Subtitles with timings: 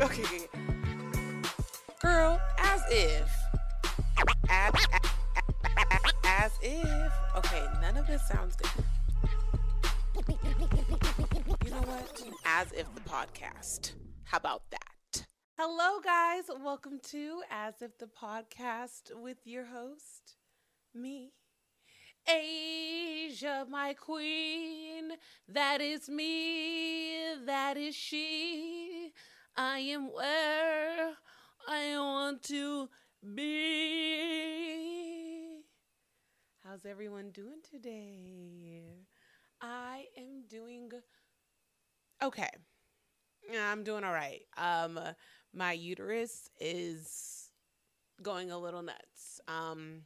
[0.00, 0.48] okay.
[2.00, 3.30] Girl, as if.
[4.48, 4.74] As,
[6.24, 7.12] as if.
[7.36, 8.70] Okay, none of this sounds good.
[11.64, 12.22] You know what?
[12.44, 13.92] As if the podcast.
[14.24, 15.26] How about that?
[15.56, 16.44] Hello, guys.
[16.62, 20.36] Welcome to As If the Podcast with your host,
[20.92, 21.30] me,
[22.28, 25.12] Asia, my queen.
[25.48, 27.36] That is me.
[27.46, 29.12] That is she.
[29.56, 31.12] I am where
[31.68, 32.88] I want to
[33.34, 34.42] be.
[36.64, 39.06] How's everyone doing today?
[39.60, 40.90] I am doing
[42.20, 42.50] okay.
[43.56, 44.42] I'm doing all right.
[44.56, 44.98] Um,
[45.54, 47.50] my uterus is
[48.22, 49.40] going a little nuts.
[49.46, 50.00] Um,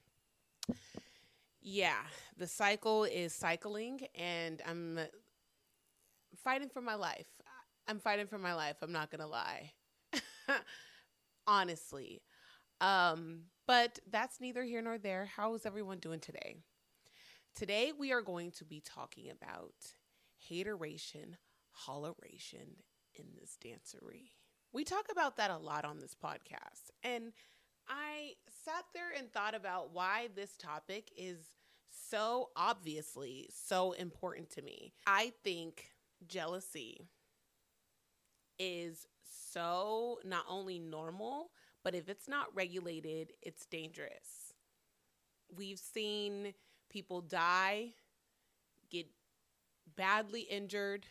[1.62, 2.02] yeah,
[2.36, 4.98] the cycle is cycling, and I'm
[6.44, 7.38] fighting for my life.
[7.89, 8.77] I'm fighting for my life.
[8.83, 9.72] I'm not gonna lie,
[11.47, 12.20] honestly.
[12.83, 15.25] Um, but that's neither here nor there.
[15.25, 16.56] How is everyone doing today?
[17.55, 19.72] Today we are going to be talking about
[20.48, 21.39] hateration,
[21.89, 22.77] holleration
[23.14, 24.33] in this dancery.
[24.70, 27.33] We talk about that a lot on this podcast, and
[27.89, 28.33] I
[28.67, 31.39] sat there and thought about why this topic is
[31.91, 34.92] so obviously so important to me.
[35.06, 35.86] I think
[36.27, 37.08] jealousy
[38.59, 41.51] is so not only normal,
[41.84, 44.55] but if it's not regulated, it's dangerous.
[45.55, 46.55] We've seen
[46.91, 47.95] people die,
[48.91, 49.06] get
[49.97, 51.06] badly injured,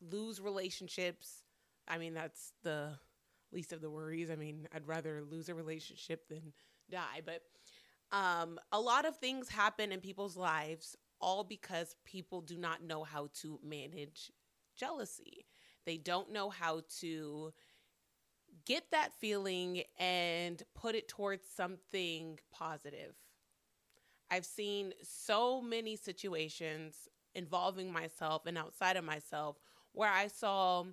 [0.00, 1.42] lose relationships.
[1.88, 2.98] I mean, that's the
[3.52, 4.30] least of the worries.
[4.30, 6.52] I mean, I'd rather lose a relationship than
[6.90, 7.42] die, but
[8.12, 13.02] um, a lot of things happen in people's lives all because people do not know
[13.02, 14.30] how to manage
[14.76, 15.46] jealousy.
[15.86, 17.52] They don't know how to
[18.66, 23.14] get that feeling and put it towards something positive.
[24.30, 29.56] I've seen so many situations involving myself and outside of myself
[29.92, 30.84] where I saw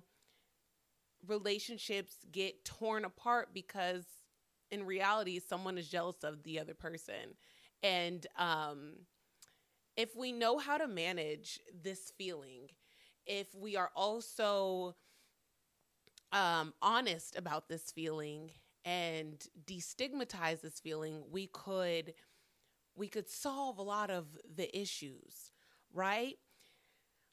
[1.26, 4.04] relationships get torn apart because
[4.70, 7.34] in reality someone is jealous of the other person.
[7.82, 9.06] And um
[9.96, 12.68] if we know how to manage this feeling,
[13.26, 14.96] if we are also
[16.32, 18.50] um, honest about this feeling
[18.84, 22.14] and destigmatize this feeling, we could
[22.96, 24.26] we could solve a lot of
[24.56, 25.50] the issues,
[25.92, 26.36] right?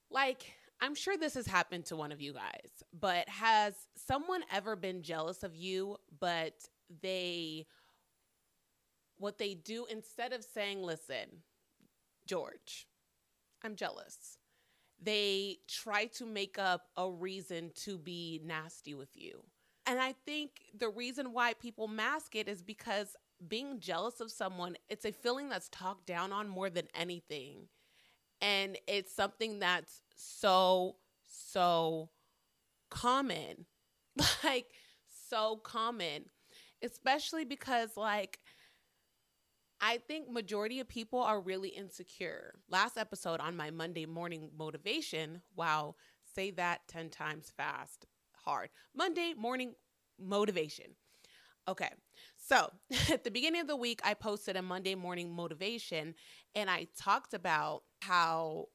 [0.10, 4.76] Like I'm sure this has happened to one of you guys, but has someone ever
[4.76, 6.54] been jealous of you, but
[7.02, 7.68] they
[9.18, 11.44] what they do instead of saying, "Listen,
[12.26, 12.88] George,
[13.64, 14.38] I'm jealous."
[15.02, 19.44] They try to make up a reason to be nasty with you.
[19.88, 23.16] And I think the reason why people mask it is because
[23.48, 27.68] being jealous of someone, it's a feeling that's talked down on more than anything.
[28.42, 32.10] And it's something that's so, so
[32.90, 33.66] common.
[34.44, 34.68] Like,
[35.30, 36.26] so common.
[36.84, 38.40] Especially because, like,
[39.82, 42.54] I think majority of people are really insecure.
[42.70, 45.96] Last episode on my Monday morning motivation, wow,
[46.36, 48.06] say that 10 times fast,
[48.46, 48.70] hard.
[48.96, 49.74] Monday morning
[50.20, 50.86] motivation.
[51.68, 51.90] Okay.
[52.38, 52.70] So,
[53.12, 56.14] at the beginning of the week, I posted a Monday morning motivation
[56.54, 58.68] and I talked about how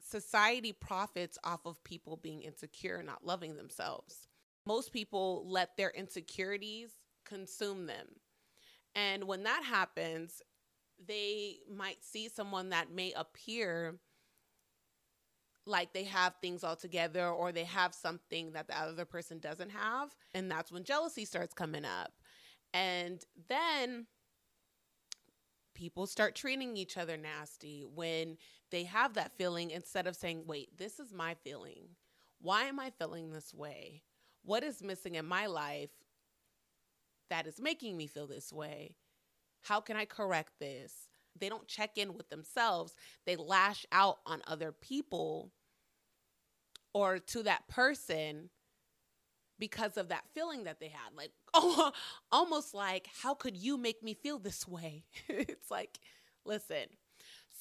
[0.00, 4.28] society profits off of people being insecure, and not loving themselves.
[4.66, 6.90] Most people let their insecurities
[7.24, 8.06] consume them.
[8.94, 10.42] And when that happens,
[11.04, 13.96] they might see someone that may appear
[15.66, 19.70] like they have things all together or they have something that the other person doesn't
[19.70, 20.14] have.
[20.34, 22.12] And that's when jealousy starts coming up.
[22.72, 24.06] And then
[25.74, 28.36] people start treating each other nasty when
[28.70, 31.88] they have that feeling instead of saying, wait, this is my feeling.
[32.40, 34.02] Why am I feeling this way?
[34.44, 35.90] What is missing in my life
[37.30, 38.96] that is making me feel this way?
[39.62, 41.08] How can I correct this?
[41.38, 42.94] They don't check in with themselves.
[43.26, 45.52] They lash out on other people
[46.92, 48.50] or to that person
[49.58, 51.14] because of that feeling that they had.
[51.16, 51.92] Like, oh,
[52.30, 55.04] almost like, how could you make me feel this way?
[55.28, 55.98] it's like,
[56.44, 56.86] listen.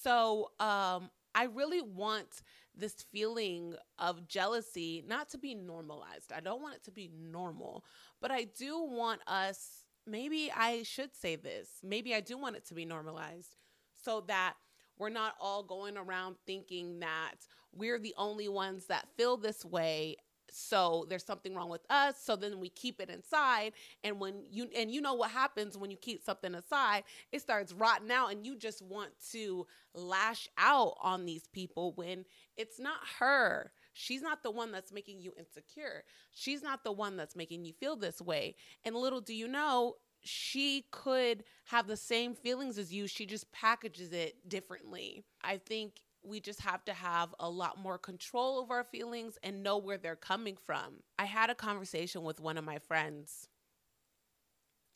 [0.04, 2.42] So, um, I really want
[2.75, 6.31] this feeling of jealousy not to be normalized.
[6.36, 7.83] I don't want it to be normal,
[8.24, 12.66] but I do want us, maybe I should say this, maybe I do want it
[12.68, 13.58] to be normalized
[14.02, 14.54] so that
[14.98, 17.36] we're not all going around thinking that
[17.74, 20.16] we're the only ones that feel this way.
[20.50, 23.74] So there's something wrong with us so then we keep it inside.
[24.06, 27.04] And when you and you know what happens when you keep something aside?
[27.31, 32.24] It starts rotting out and you just want to lash out on these people when
[32.56, 37.16] it's not her she's not the one that's making you insecure she's not the one
[37.16, 38.56] that's making you feel this way
[38.86, 39.95] and little do you know
[40.25, 46.01] she could have the same feelings as you she just packages it differently i think
[46.24, 49.98] we just have to have a lot more control over our feelings and know where
[49.98, 51.04] they're coming from.
[51.19, 53.50] I had a conversation with one of my friends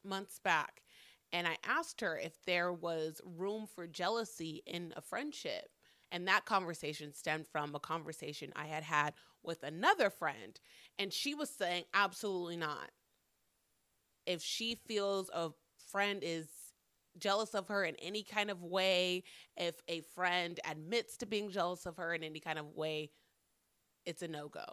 [0.04, 0.84] months back,
[1.34, 5.70] and I asked her if there was room for jealousy in a friendship.
[6.12, 9.14] And that conversation stemmed from a conversation I had had
[9.44, 10.60] with another friend.
[10.98, 12.92] And she was saying, absolutely not.
[14.26, 15.50] If she feels a
[15.92, 16.48] friend is
[17.18, 19.24] jealous of her in any kind of way,
[19.56, 23.12] if a friend admits to being jealous of her in any kind of way,
[24.06, 24.66] it's a no go.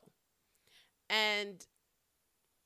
[1.10, 1.64] And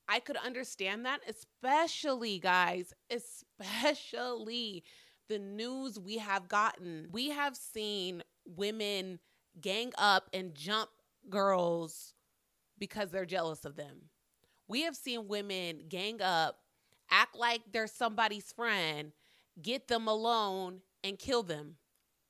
[0.08, 4.84] I could understand that, especially, guys, especially
[5.28, 7.08] the news we have gotten.
[7.12, 8.22] We have seen
[8.56, 9.18] women
[9.60, 10.90] gang up and jump
[11.28, 12.14] girls
[12.78, 14.10] because they're jealous of them.
[14.68, 16.58] We have seen women gang up,
[17.10, 19.12] act like they're somebody's friend,
[19.60, 21.76] get them alone and kill them.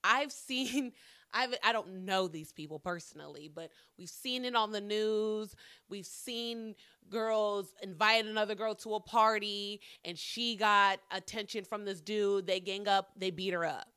[0.05, 0.93] I've seen
[1.35, 5.55] I've I don't know these people personally, but we've seen it on the news.
[5.91, 6.75] We've seen
[7.11, 12.47] girls invite another girl to a party and she got attention from this dude.
[12.47, 13.89] They gang up, they beat her up.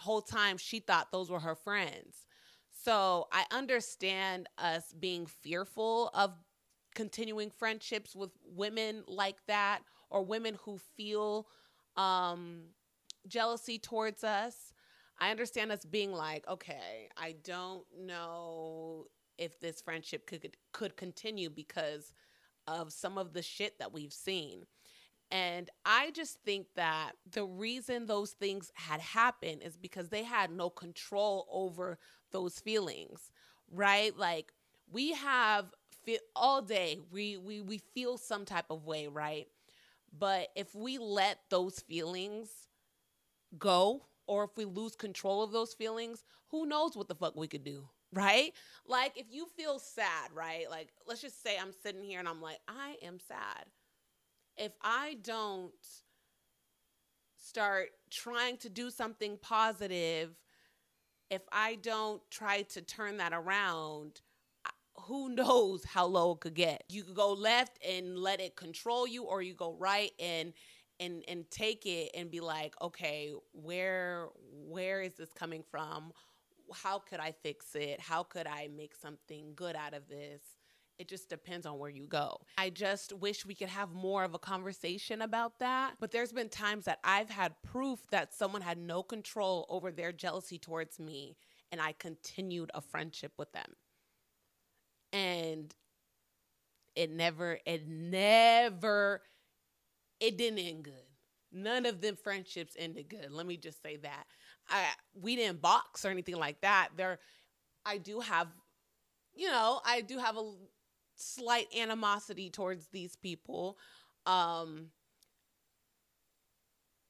[0.00, 2.26] Whole time she thought those were her friends.
[2.84, 6.32] So I understand us being fearful of
[6.94, 11.46] continuing friendships with women like that or women who feel
[11.96, 12.62] um,
[13.28, 14.72] jealousy towards us.
[15.18, 19.06] I understand us being like, okay, I don't know
[19.36, 22.14] if this friendship could could continue because
[22.66, 24.64] of some of the shit that we've seen.
[25.30, 30.50] And I just think that the reason those things had happened is because they had
[30.50, 31.98] no control over
[32.32, 33.30] those feelings,
[33.70, 34.16] right?
[34.16, 34.52] Like
[34.90, 35.66] we have
[36.04, 39.46] feel all day we we we feel some type of way, right?
[40.18, 42.50] But if we let those feelings
[43.58, 47.48] go, or if we lose control of those feelings, who knows what the fuck we
[47.48, 48.52] could do, right?
[48.86, 50.70] Like if you feel sad, right?
[50.70, 53.66] Like let's just say I'm sitting here and I'm like, I am sad.
[54.60, 55.72] If I don't
[57.34, 60.36] start trying to do something positive,
[61.30, 64.20] if I don't try to turn that around,
[65.06, 66.84] who knows how low it could get.
[66.90, 70.52] You could go left and let it control you, or you go right and
[70.98, 76.12] and and take it and be like, okay, where where is this coming from?
[76.70, 77.98] How could I fix it?
[77.98, 80.42] How could I make something good out of this?
[81.00, 82.42] It just depends on where you go.
[82.58, 85.94] I just wish we could have more of a conversation about that.
[85.98, 90.12] But there's been times that I've had proof that someone had no control over their
[90.12, 91.38] jealousy towards me,
[91.72, 93.72] and I continued a friendship with them
[95.12, 95.74] and
[96.94, 99.22] it never it never
[100.20, 100.92] it didn't end good
[101.52, 104.24] none of them friendships ended good let me just say that
[104.68, 107.18] i we didn't box or anything like that there
[107.84, 108.48] i do have
[109.34, 110.52] you know i do have a
[111.20, 113.78] slight animosity towards these people
[114.26, 114.88] um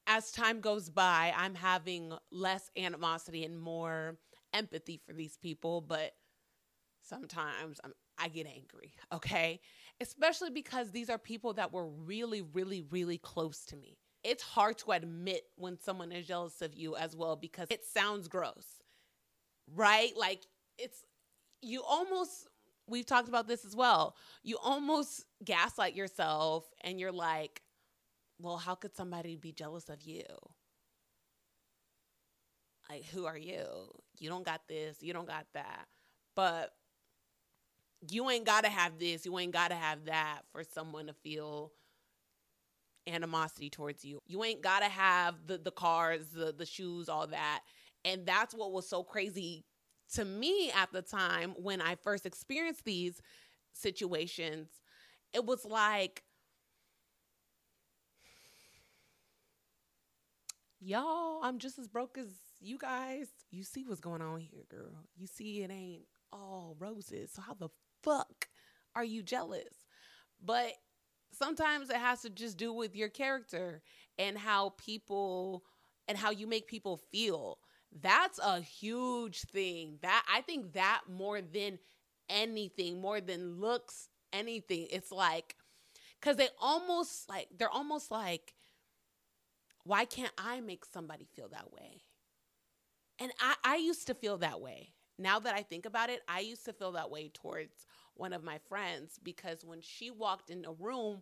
[0.07, 4.17] as time goes by i'm having less animosity and more
[4.53, 6.13] empathy for these people but
[7.01, 9.59] sometimes I'm, I get angry, okay?
[9.99, 13.97] Especially because these are people that were really, really, really close to me.
[14.23, 18.27] It's hard to admit when someone is jealous of you as well because it sounds
[18.27, 18.81] gross,
[19.73, 20.11] right?
[20.17, 20.43] Like
[20.77, 21.05] it's,
[21.61, 22.47] you almost,
[22.91, 24.15] we've talked about this as well.
[24.43, 27.61] You almost gaslight yourself and you're like,
[28.39, 30.23] well, how could somebody be jealous of you?
[32.89, 33.65] Like, who are you?
[34.19, 35.85] You don't got this, you don't got that.
[36.35, 36.73] But
[38.09, 41.13] you ain't got to have this, you ain't got to have that for someone to
[41.13, 41.71] feel
[43.07, 44.19] animosity towards you.
[44.27, 47.61] You ain't got to have the the cars, the the shoes, all that.
[48.03, 49.63] And that's what was so crazy
[50.15, 53.21] to me at the time when I first experienced these
[53.73, 54.69] situations.
[55.33, 56.23] It was like
[60.81, 62.27] y'all, I'm just as broke as
[62.59, 63.27] you guys.
[63.51, 65.05] You see what's going on here, girl.
[65.15, 66.03] You see it ain't
[66.33, 67.31] all roses.
[67.33, 67.69] So how the
[68.03, 68.47] fuck
[68.95, 69.85] are you jealous?
[70.43, 70.73] But
[71.31, 73.81] sometimes it has to just do with your character
[74.17, 75.63] and how people
[76.07, 77.59] and how you make people feel.
[77.99, 79.97] That's a huge thing.
[80.01, 81.79] That I think that more than
[82.29, 84.87] anything, more than looks, anything.
[84.89, 85.55] It's like,
[86.19, 88.53] because they almost like, they're almost like,
[89.83, 92.03] why can't I make somebody feel that way?
[93.19, 94.93] And I, I used to feel that way.
[95.17, 98.43] Now that I think about it, I used to feel that way towards one of
[98.43, 101.21] my friends because when she walked in a room,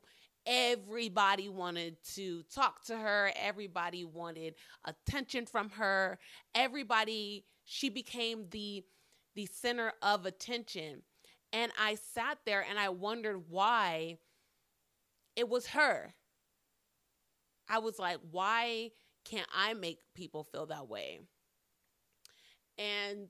[0.49, 6.17] everybody wanted to talk to her, everybody wanted attention from her,
[6.55, 8.83] everybody she became the
[9.35, 11.03] the center of attention.
[11.53, 14.17] And I sat there and I wondered why
[15.35, 16.13] it was her.
[17.69, 18.89] I was like, why
[19.23, 21.19] can't I make people feel that way?
[22.79, 23.27] And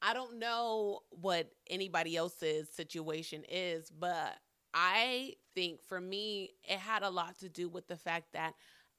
[0.00, 4.36] I don't know what anybody else's situation is, but
[4.72, 8.54] I think for me, it had a lot to do with the fact that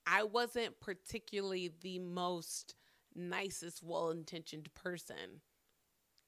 [0.07, 2.75] I wasn't particularly the most
[3.15, 5.41] nicest, well intentioned person.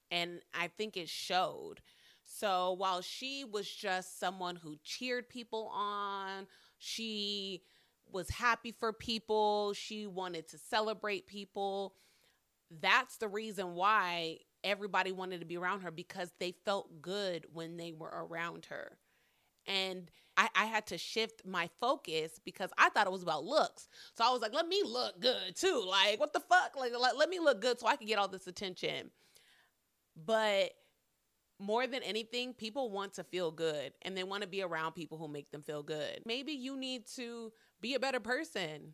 [0.09, 1.81] And I think it showed.
[2.23, 7.63] So while she was just someone who cheered people on, she
[8.11, 11.95] was happy for people, she wanted to celebrate people.
[12.81, 17.77] That's the reason why everybody wanted to be around her because they felt good when
[17.77, 18.97] they were around her.
[19.67, 23.87] And I, I, had to shift my focus because I thought it was about looks.
[24.13, 25.83] So I was like, let me look good too.
[25.85, 26.75] Like, what the fuck?
[26.77, 29.11] Like, let, let me look good so I can get all this attention.
[30.25, 30.71] But
[31.59, 35.17] more than anything, people want to feel good and they want to be around people
[35.17, 36.21] who make them feel good.
[36.25, 38.93] Maybe you need to be a better person.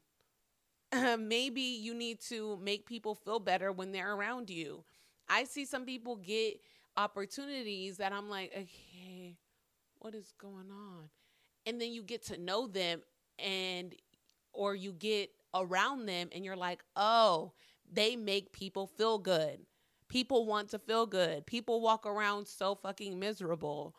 [1.20, 4.84] maybe you need to make people feel better when they're around you.
[5.28, 6.60] I see some people get
[6.96, 9.38] opportunities that I'm like, okay,
[10.04, 11.10] what is going on?
[11.66, 13.02] And then you get to know them
[13.40, 13.96] and
[14.52, 17.54] or you get around them and you're like, "Oh,
[17.92, 19.66] they make people feel good."
[20.10, 21.46] People want to feel good.
[21.48, 23.96] People walk around so fucking miserable.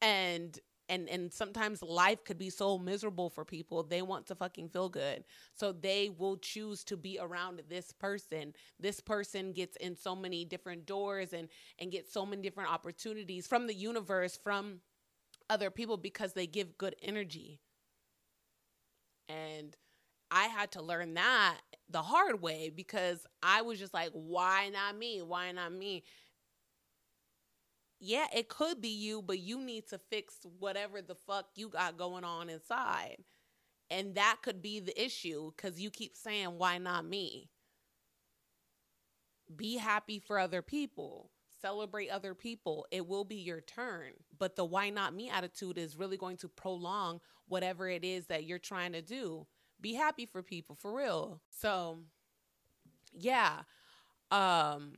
[0.00, 4.68] And and and sometimes life could be so miserable for people they want to fucking
[4.68, 9.96] feel good so they will choose to be around this person this person gets in
[9.96, 14.80] so many different doors and and gets so many different opportunities from the universe from
[15.50, 17.60] other people because they give good energy
[19.28, 19.76] and
[20.30, 21.58] I had to learn that
[21.90, 25.22] the hard way because I was just like, why not me?
[25.22, 26.04] Why not me?
[28.00, 31.98] yeah, it could be you, but you need to fix whatever the fuck you got
[31.98, 33.18] going on inside.
[33.90, 37.50] And that could be the issue because you keep saying, why not me?
[39.54, 41.30] Be happy for other people,
[41.60, 42.86] celebrate other people.
[42.90, 44.12] It will be your turn.
[44.38, 48.44] But the why not me attitude is really going to prolong whatever it is that
[48.44, 49.46] you're trying to do.
[49.80, 51.40] Be happy for people, for real.
[51.50, 51.98] So,
[53.12, 53.60] yeah.
[54.30, 54.92] Um,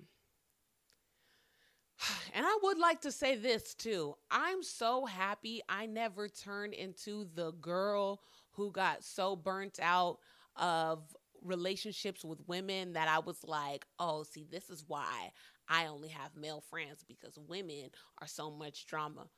[2.35, 4.15] and I would like to say this too.
[4.31, 8.21] I'm so happy I never turned into the girl
[8.53, 10.19] who got so burnt out
[10.57, 11.03] of
[11.43, 15.33] relationships with women that I was like, oh, see, this is why
[15.69, 17.91] I only have male friends because women
[18.21, 19.29] are so much drama.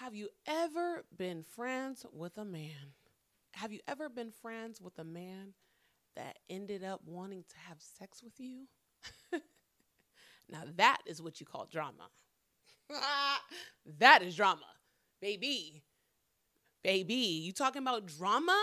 [0.00, 2.94] Have you ever been friends with a man?
[3.54, 5.54] Have you ever been friends with a man
[6.16, 8.66] that ended up wanting to have sex with you?
[10.48, 12.08] Now that is what you call drama.
[13.98, 14.66] that is drama,
[15.20, 15.82] baby.
[16.82, 18.58] Baby, you talking about drama?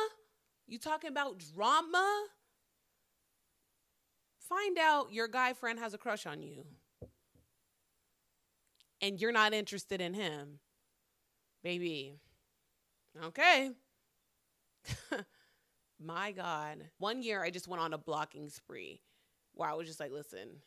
[0.67, 2.25] You talking about drama?
[4.49, 6.65] Find out your guy friend has a crush on you
[9.01, 10.59] and you're not interested in him.
[11.63, 12.15] Baby.
[13.23, 13.71] Okay.
[15.99, 16.89] My God.
[16.97, 19.01] One year I just went on a blocking spree
[19.53, 20.61] where I was just like, listen,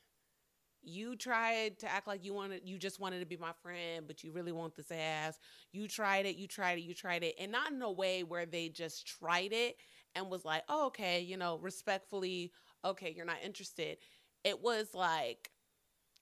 [0.82, 4.24] you tried to act like you wanted you just wanted to be my friend but
[4.24, 5.38] you really want this ass
[5.72, 8.46] you tried it you tried it you tried it and not in a way where
[8.46, 9.76] they just tried it
[10.16, 12.50] and was like oh, okay you know respectfully
[12.84, 13.98] okay you're not interested
[14.44, 15.50] it was like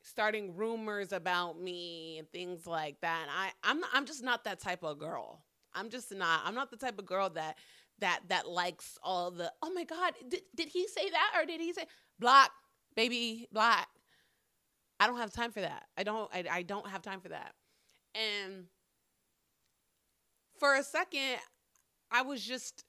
[0.02, 4.60] starting rumors about me and things like that and i i'm i'm just not that
[4.60, 7.56] type of girl i'm just not i'm not the type of girl that
[7.98, 11.60] that that likes all the oh my god did, did he say that or did
[11.60, 11.84] he say
[12.18, 12.50] block
[12.96, 13.88] baby block
[15.00, 15.86] I don't have time for that.
[15.96, 17.54] I don't I, I don't have time for that.
[18.14, 18.66] And
[20.58, 21.38] for a second,
[22.10, 22.84] I was just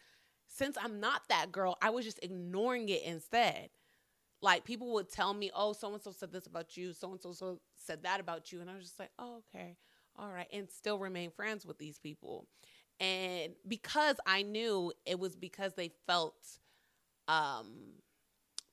[0.51, 3.69] since I'm not that girl, I was just ignoring it instead.
[4.41, 7.21] Like people would tell me, "Oh, so and so said this about you, so and
[7.21, 9.77] so said that about you," and I was just like, "Oh, okay,
[10.17, 12.47] all right," and still remain friends with these people.
[12.99, 16.59] And because I knew it was because they felt
[17.27, 17.93] um,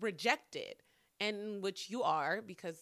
[0.00, 0.82] rejected,
[1.20, 2.78] and which you are because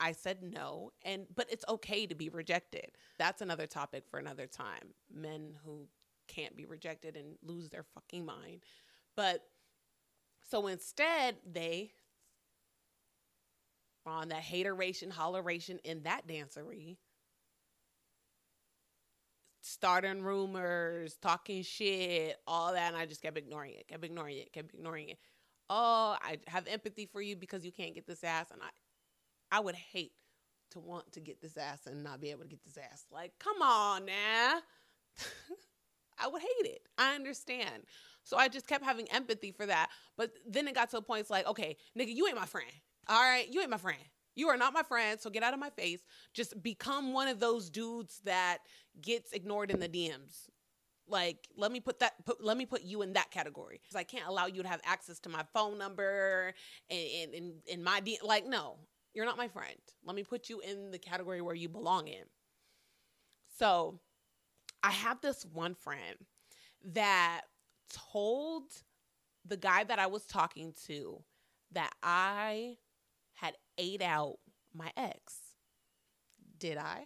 [0.00, 2.90] I said no and but it's okay to be rejected.
[3.18, 4.94] That's another topic for another time.
[5.12, 5.86] Men who
[6.34, 8.62] can't be rejected and lose their fucking mind.
[9.16, 9.40] But
[10.50, 11.92] so instead they
[14.06, 16.96] on that hateration, holleration in that dancery
[19.64, 22.92] starting rumors, talking shit, all that.
[22.92, 25.18] And I just kept ignoring it, kept ignoring it, kept ignoring it.
[25.70, 28.50] Oh, I have empathy for you because you can't get this ass.
[28.50, 30.12] And I, I would hate
[30.72, 33.06] to want to get this ass and not be able to get this ass.
[33.10, 34.60] Like, come on now.
[36.18, 36.82] I would hate it.
[36.98, 37.84] I understand.
[38.22, 39.90] So I just kept having empathy for that.
[40.16, 42.70] But then it got to a point it's like, okay, nigga, you ain't my friend.
[43.08, 43.98] All right, you ain't my friend.
[44.34, 46.00] You are not my friend, so get out of my face.
[46.32, 48.58] Just become one of those dudes that
[49.00, 50.48] gets ignored in the DMs.
[51.06, 53.80] Like, let me put that put, let me put you in that category.
[53.86, 56.54] Cuz I can't allow you to have access to my phone number
[56.88, 58.78] and in in my D like no.
[59.12, 59.78] You're not my friend.
[60.04, 62.24] Let me put you in the category where you belong in.
[63.58, 64.00] So,
[64.84, 66.16] I have this one friend
[66.92, 67.40] that
[67.88, 68.64] told
[69.46, 71.22] the guy that I was talking to
[71.72, 72.76] that I
[73.32, 74.36] had ate out
[74.74, 75.38] my ex.
[76.58, 77.04] Did I?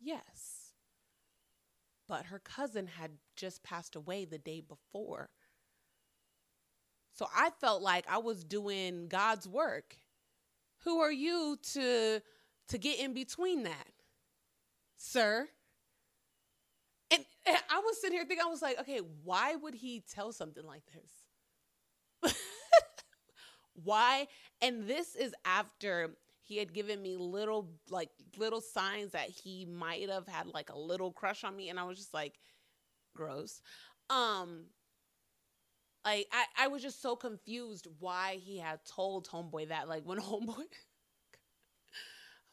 [0.00, 0.72] Yes.
[2.08, 5.30] But her cousin had just passed away the day before.
[7.12, 9.96] So I felt like I was doing God's work.
[10.82, 12.20] Who are you to
[12.68, 13.92] to get in between that?
[14.96, 15.48] Sir?
[17.14, 20.32] And, and I was sitting here thinking I was like, okay, why would he tell
[20.32, 20.82] something like
[22.22, 22.32] this?
[23.84, 24.26] why?
[24.60, 30.08] And this is after he had given me little like little signs that he might
[30.10, 32.40] have had like a little crush on me and I was just like
[33.14, 33.62] gross.
[34.10, 34.66] Um
[36.04, 40.18] like I, I was just so confused why he had told homeboy that like when
[40.20, 40.66] homeboy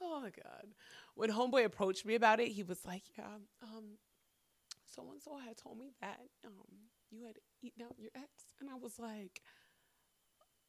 [0.02, 0.68] oh my god
[1.16, 3.98] when homeboy approached me about it he was like yeah um
[4.94, 6.52] so and so had told me that um
[7.10, 8.28] you had eaten out your ex
[8.60, 9.42] and i was like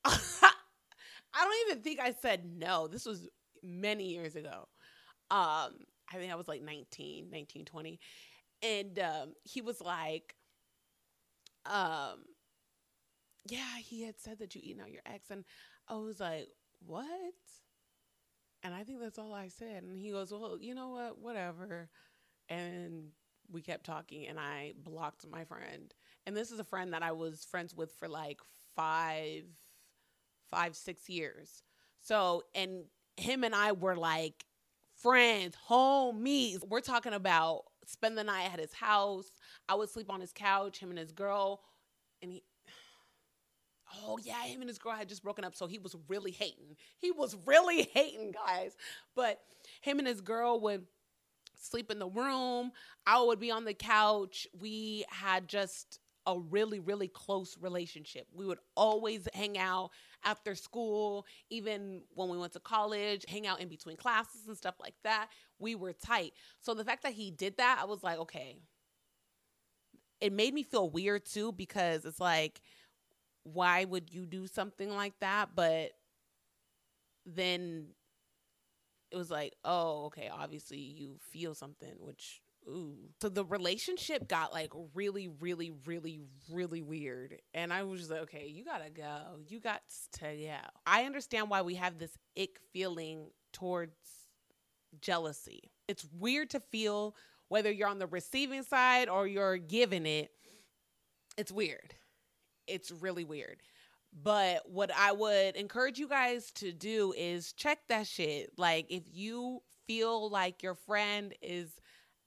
[1.34, 2.86] I don't even think I said no.
[2.88, 3.28] This was
[3.62, 4.68] many years ago.
[5.30, 5.72] Um,
[6.12, 8.00] I think I was like 19, 19, 20.
[8.62, 10.34] And um, he was like,
[11.66, 12.24] um,
[13.48, 15.30] yeah, he had said that you eaten out your ex.
[15.30, 15.44] And
[15.88, 16.48] I was like,
[16.84, 17.06] what?
[18.62, 19.82] And I think that's all I said.
[19.82, 21.18] And he goes, well, you know what?
[21.18, 21.88] Whatever.
[22.48, 23.10] And
[23.52, 25.92] we kept talking and I blocked my friend.
[26.26, 28.40] And this is a friend that I was friends with for like
[28.76, 29.44] five
[30.52, 31.62] five, six years.
[32.00, 32.84] So, and
[33.16, 34.44] him and I were like
[34.94, 36.60] friends, homies.
[36.68, 39.30] We're talking about spend the night at his house.
[39.68, 41.62] I would sleep on his couch, him and his girl.
[42.20, 42.44] And he,
[44.04, 45.56] oh yeah, him and his girl had just broken up.
[45.56, 46.76] So he was really hating.
[46.98, 48.76] He was really hating, guys.
[49.16, 49.40] But
[49.80, 50.86] him and his girl would
[51.62, 52.72] sleep in the room.
[53.06, 54.46] I would be on the couch.
[54.58, 58.26] We had just a really, really close relationship.
[58.32, 59.90] We would always hang out
[60.24, 64.76] after school, even when we went to college, hang out in between classes and stuff
[64.80, 65.28] like that.
[65.58, 66.32] We were tight.
[66.60, 68.58] So the fact that he did that, I was like, okay.
[70.20, 72.60] It made me feel weird too because it's like,
[73.42, 75.50] why would you do something like that?
[75.56, 75.90] But
[77.26, 77.88] then
[79.12, 82.96] it was like, oh, okay, obviously you feel something, which ooh.
[83.20, 86.20] So the relationship got like really, really, really,
[86.50, 87.40] really weird.
[87.52, 89.38] And I was just like, okay, you gotta go.
[89.46, 89.82] You got
[90.20, 90.56] to go.
[90.86, 93.96] I understand why we have this ick feeling towards
[95.00, 95.70] jealousy.
[95.88, 97.14] It's weird to feel
[97.48, 100.30] whether you're on the receiving side or you're giving it.
[101.36, 101.94] It's weird.
[102.66, 103.58] It's really weird.
[104.12, 108.50] But what I would encourage you guys to do is check that shit.
[108.58, 111.70] Like, if you feel like your friend is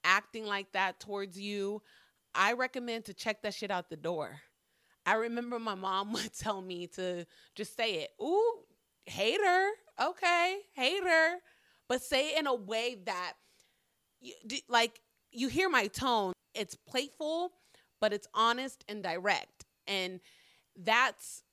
[0.02, 1.82] acting like that towards you,
[2.34, 4.40] I recommend to check that shit out the door.
[5.06, 8.10] I remember my mom would tell me to just say it.
[8.20, 8.58] Ooh,
[9.06, 9.70] hater.
[10.00, 11.36] Okay, hater.
[11.88, 13.34] But say it in a way that,
[14.68, 16.32] like, you hear my tone.
[16.52, 17.52] It's playful,
[18.00, 19.64] but it's honest and direct.
[19.86, 20.20] And
[20.76, 21.44] that's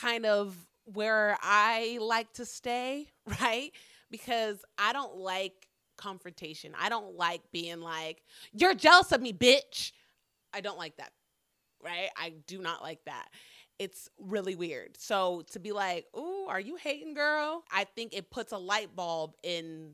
[0.00, 3.08] kind of where I like to stay,
[3.40, 3.72] right?
[4.10, 6.72] Because I don't like confrontation.
[6.78, 9.92] I don't like being like, you're jealous of me, bitch.
[10.52, 11.12] I don't like that.
[11.82, 12.08] Right?
[12.16, 13.28] I do not like that.
[13.78, 14.96] It's really weird.
[14.98, 17.62] So to be like, ooh, are you hating, girl?
[17.70, 19.92] I think it puts a light bulb in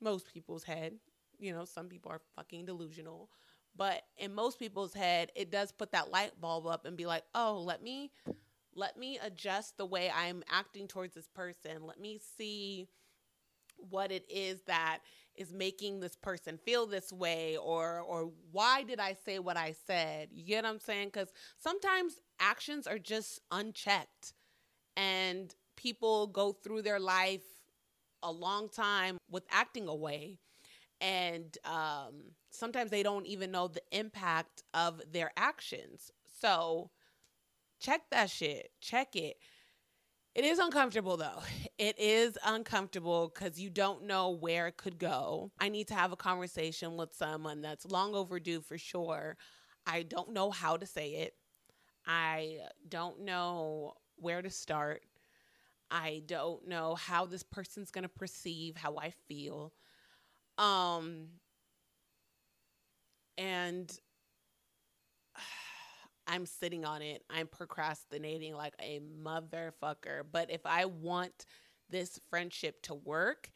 [0.00, 0.94] most people's head.
[1.38, 3.30] You know, some people are fucking delusional.
[3.76, 7.24] But in most people's head, it does put that light bulb up and be like,
[7.34, 8.10] oh, let me
[8.74, 11.86] let me adjust the way I'm acting towards this person.
[11.86, 12.88] Let me see
[13.76, 15.00] what it is that
[15.34, 19.74] is making this person feel this way or or why did I say what I
[19.86, 20.28] said?
[20.32, 21.10] You get what I'm saying?
[21.10, 24.32] Cuz sometimes actions are just unchecked
[24.96, 27.42] and people go through their life
[28.22, 30.38] a long time with acting away
[31.00, 36.10] and um, sometimes they don't even know the impact of their actions
[36.40, 36.90] so
[37.80, 39.36] check that shit check it
[40.34, 41.42] it is uncomfortable though.
[41.76, 45.50] It is uncomfortable because you don't know where it could go.
[45.58, 49.36] I need to have a conversation with someone that's long overdue for sure.
[49.86, 51.34] I don't know how to say it.
[52.06, 52.58] I
[52.88, 55.02] don't know where to start.
[55.90, 59.72] I don't know how this person's going to perceive how I feel.
[60.58, 61.28] Um
[63.36, 63.98] and
[66.26, 67.22] I'm sitting on it.
[67.30, 70.22] I'm procrastinating like a motherfucker.
[70.30, 71.46] But if I want
[71.90, 73.50] this friendship to work,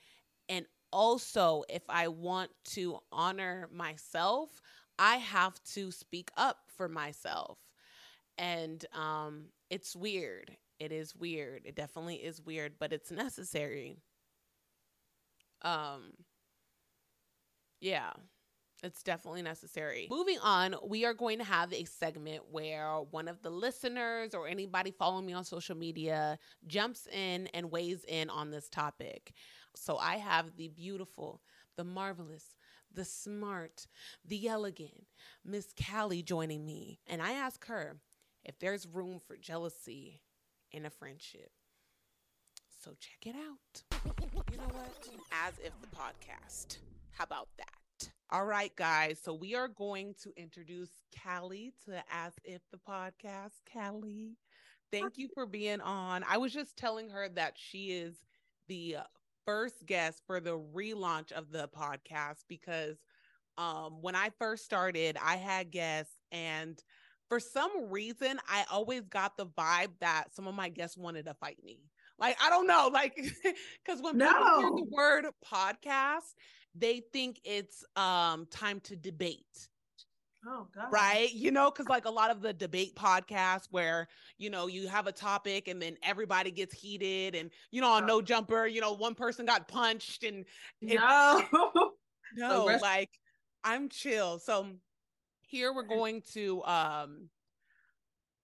[0.48, 4.50] and also if I want to honor myself,
[4.98, 7.58] I have to speak up for myself.
[8.36, 10.56] And um, it's weird.
[10.78, 11.62] It is weird.
[11.64, 13.98] It definitely is weird, but it's necessary.
[15.62, 16.12] Um,
[17.80, 18.12] yeah.
[18.82, 20.06] It's definitely necessary.
[20.08, 24.46] Moving on, we are going to have a segment where one of the listeners or
[24.46, 29.32] anybody following me on social media jumps in and weighs in on this topic.
[29.74, 31.42] So I have the beautiful,
[31.76, 32.54] the marvelous,
[32.92, 33.88] the smart,
[34.24, 35.06] the elegant
[35.44, 37.00] Miss Callie joining me.
[37.08, 37.96] And I ask her
[38.44, 40.22] if there's room for jealousy
[40.70, 41.50] in a friendship.
[42.84, 43.82] So check it out.
[44.52, 45.08] You know what?
[45.32, 46.78] As if the podcast.
[47.10, 47.87] How about that?
[48.30, 49.18] All right, guys.
[49.24, 50.90] So we are going to introduce
[51.24, 53.52] Callie to As If the Podcast.
[53.72, 54.36] Callie,
[54.92, 56.22] thank you for being on.
[56.28, 58.16] I was just telling her that she is
[58.68, 58.96] the
[59.46, 62.98] first guest for the relaunch of the podcast because
[63.56, 66.78] um, when I first started, I had guests and
[67.30, 71.34] for some reason, I always got the vibe that some of my guests wanted to
[71.34, 71.80] fight me.
[72.18, 73.16] Like, I don't know, like,
[73.84, 74.28] because when no.
[74.28, 76.34] people hear the word podcast,
[76.78, 79.68] they think it's um time to debate.
[80.46, 80.86] Oh god.
[80.90, 81.32] Right?
[81.32, 85.06] You know, cuz like a lot of the debate podcasts where, you know, you have
[85.06, 88.92] a topic and then everybody gets heated and you know, on no jumper, you know,
[88.92, 90.46] one person got punched and
[90.80, 91.42] No.
[92.36, 93.10] no, like
[93.64, 94.38] I'm chill.
[94.38, 94.78] So
[95.40, 97.30] here we're going to um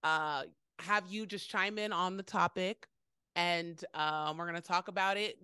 [0.02, 0.44] uh
[0.80, 2.88] have you just chime in on the topic
[3.36, 5.38] and um we're going to talk about it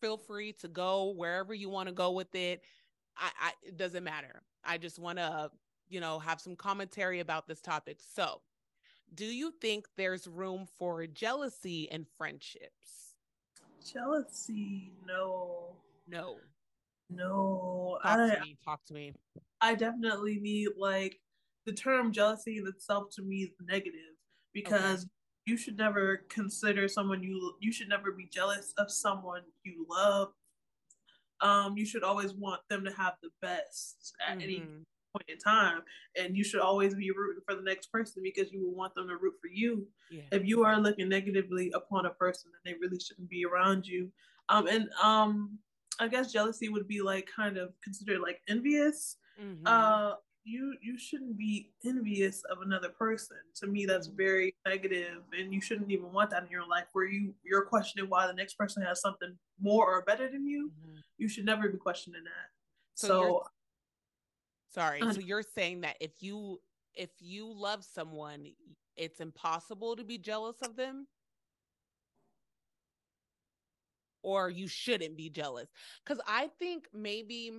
[0.00, 2.62] feel free to go wherever you want to go with it.
[3.16, 4.42] I, I it doesn't matter.
[4.64, 5.50] I just want to,
[5.88, 7.98] you know, have some commentary about this topic.
[8.14, 8.40] So,
[9.14, 13.14] do you think there's room for jealousy in friendships?
[13.92, 15.76] Jealousy, no.
[16.06, 16.36] No.
[17.10, 17.98] No.
[18.02, 18.56] Talk I, to me.
[18.64, 19.12] Talk to me.
[19.60, 21.18] I definitely need like
[21.66, 24.16] the term jealousy in itself to me is negative
[24.52, 25.10] because okay
[25.48, 30.28] you should never consider someone you you should never be jealous of someone you love
[31.40, 34.42] um you should always want them to have the best at mm-hmm.
[34.42, 35.80] any point in time
[36.16, 39.08] and you should always be rooting for the next person because you will want them
[39.08, 40.20] to root for you yeah.
[40.32, 44.10] if you are looking negatively upon a person then they really shouldn't be around you
[44.50, 45.58] um and um
[45.98, 49.66] i guess jealousy would be like kind of considered like envious mm-hmm.
[49.66, 50.12] uh
[50.48, 53.36] you you shouldn't be envious of another person.
[53.56, 54.16] To me, that's mm-hmm.
[54.16, 56.86] very negative, and you shouldn't even want that in your life.
[56.92, 60.70] Where you you're questioning why the next person has something more or better than you.
[60.80, 60.96] Mm-hmm.
[61.18, 62.48] You should never be questioning that.
[62.94, 63.42] So, so
[64.70, 65.02] sorry.
[65.02, 66.60] Uh, so you're saying that if you
[66.94, 68.46] if you love someone,
[68.96, 71.06] it's impossible to be jealous of them
[74.22, 75.68] or you shouldn't be jealous
[76.04, 77.52] because i think maybe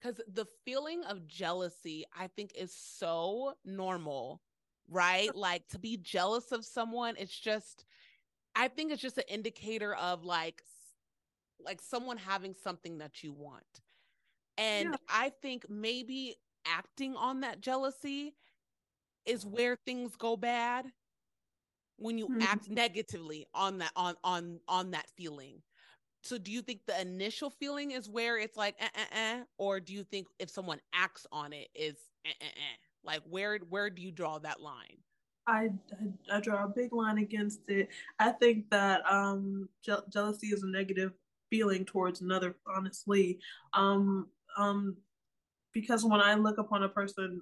[0.00, 4.42] because the feeling of jealousy, I think, is so normal,
[4.88, 5.34] right?
[5.34, 7.84] Like to be jealous of someone, it's just,
[8.54, 10.62] I think it's just an indicator of like,
[11.58, 13.64] like someone having something that you want.
[14.58, 14.96] And yeah.
[15.08, 18.34] I think maybe acting on that jealousy
[19.24, 20.86] is where things go bad
[21.98, 22.42] when you mm-hmm.
[22.42, 25.62] act negatively on that on on on that feeling
[26.26, 29.80] so do you think the initial feeling is where it's like eh, eh, eh, or
[29.80, 32.76] do you think if someone acts on it is eh, eh, eh?
[33.04, 34.98] like where where do you draw that line
[35.46, 35.70] I,
[36.30, 40.62] I, I draw a big line against it i think that um je- jealousy is
[40.62, 41.12] a negative
[41.50, 43.38] feeling towards another honestly
[43.72, 44.26] um
[44.58, 44.96] um
[45.72, 47.40] because when i look upon a person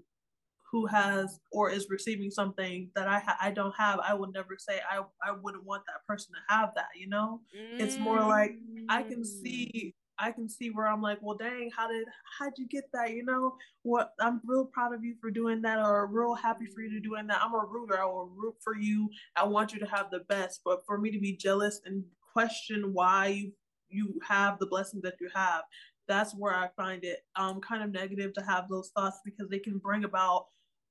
[0.74, 4.56] who has or is receiving something that I ha- I don't have, I would never
[4.58, 6.88] say I I wouldn't want that person to have that.
[6.96, 7.80] You know, mm.
[7.80, 8.56] it's more like
[8.88, 12.06] I can see I can see where I'm like, well, dang, how did
[12.38, 13.12] how'd you get that?
[13.12, 16.80] You know, what I'm real proud of you for doing that, or real happy for
[16.80, 17.40] you to doing that.
[17.40, 18.00] I'm a rooter.
[18.00, 19.08] I will root for you.
[19.36, 20.62] I want you to have the best.
[20.64, 23.52] But for me to be jealous and question why you
[23.90, 25.62] you have the blessing that you have,
[26.08, 29.60] that's where I find it um kind of negative to have those thoughts because they
[29.60, 30.46] can bring about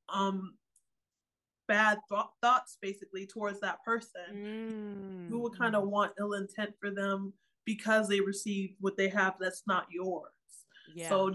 [0.10, 0.54] um
[1.68, 5.30] bad th- thoughts basically towards that person mm.
[5.30, 7.34] who would kind of want ill intent for them
[7.66, 10.32] because they received what they have that's not yours.
[10.96, 11.10] Yeah.
[11.10, 11.34] So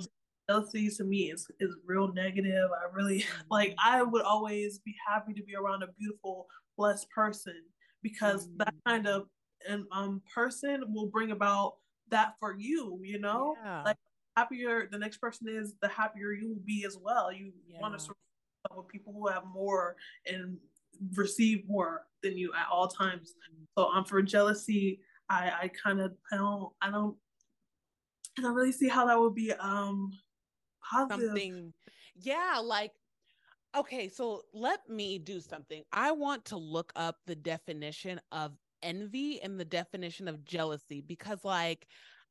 [0.49, 2.71] jealousy to me is is real negative.
[2.73, 7.63] I really like I would always be happy to be around a beautiful, blessed person
[8.03, 8.59] because mm-hmm.
[8.59, 9.27] that kind of
[9.93, 11.75] um person will bring about
[12.11, 13.57] that for you, you know?
[13.63, 13.83] Yeah.
[13.85, 13.97] Like
[14.37, 17.33] happier the next person is, the happier you will be as well.
[17.33, 17.81] You yeah.
[17.81, 18.05] want to
[18.77, 20.57] with people who have more and
[21.15, 23.35] receive more than you at all times.
[23.77, 27.17] So I'm um for jealousy, I I kind of I don't I don't
[28.39, 30.11] I don't really see how that would be um
[30.83, 31.29] positive.
[31.29, 31.73] Something,
[32.17, 32.93] yeah, like
[33.77, 35.83] okay, so let me do something.
[35.93, 41.45] I want to look up the definition of envy and the definition of jealousy because
[41.45, 41.87] like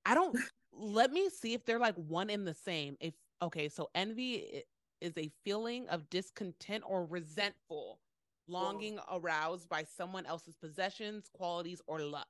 [0.06, 0.38] I don't
[0.74, 2.98] let me see if they're like one in the same.
[3.00, 4.63] If okay, so envy
[5.02, 8.00] is a feeling of discontent or resentful
[8.48, 12.28] longing aroused by someone else's possessions, qualities, or luck.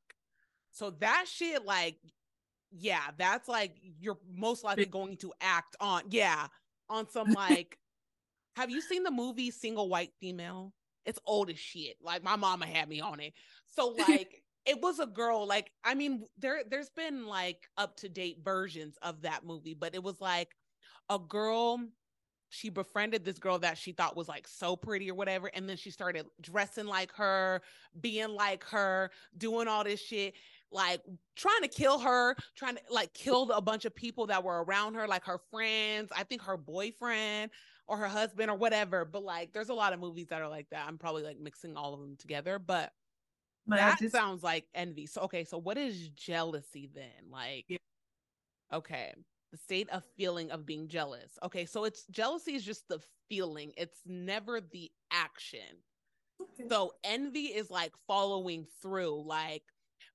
[0.72, 1.98] So that shit, like,
[2.72, 6.48] yeah, that's like you're most likely going to act on, yeah,
[6.90, 7.78] on some like.
[8.56, 10.74] have you seen the movie Single White Female?
[11.06, 11.96] It's old as shit.
[12.02, 13.34] Like my mama had me on it.
[13.68, 18.10] So like it was a girl like I mean there there's been like up to
[18.10, 20.56] date versions of that movie, but it was like
[21.10, 21.80] a girl
[22.50, 25.78] she befriended this girl that she thought was like so pretty or whatever and then
[25.78, 27.62] she started dressing like her,
[28.00, 30.34] being like her, doing all this shit
[30.72, 31.02] like
[31.36, 34.96] trying to kill her, trying to like kill a bunch of people that were around
[34.96, 37.52] her, like her friends, I think her boyfriend
[37.88, 39.06] or her husband or whatever.
[39.06, 40.86] But like, there's a lot of movies that are like that.
[40.88, 42.92] I'm probably like mixing all of them together, but
[43.68, 44.14] that just...
[44.14, 45.08] sounds like envy.
[45.08, 47.32] So, okay, so what is jealousy then?
[47.32, 47.78] Like, yeah.
[48.74, 49.14] okay,
[49.52, 51.38] the state of feeling of being jealous.
[51.44, 55.60] Okay, so it's jealousy is just the feeling, it's never the action.
[56.42, 56.68] Okay.
[56.70, 59.64] So, envy is like following through, like,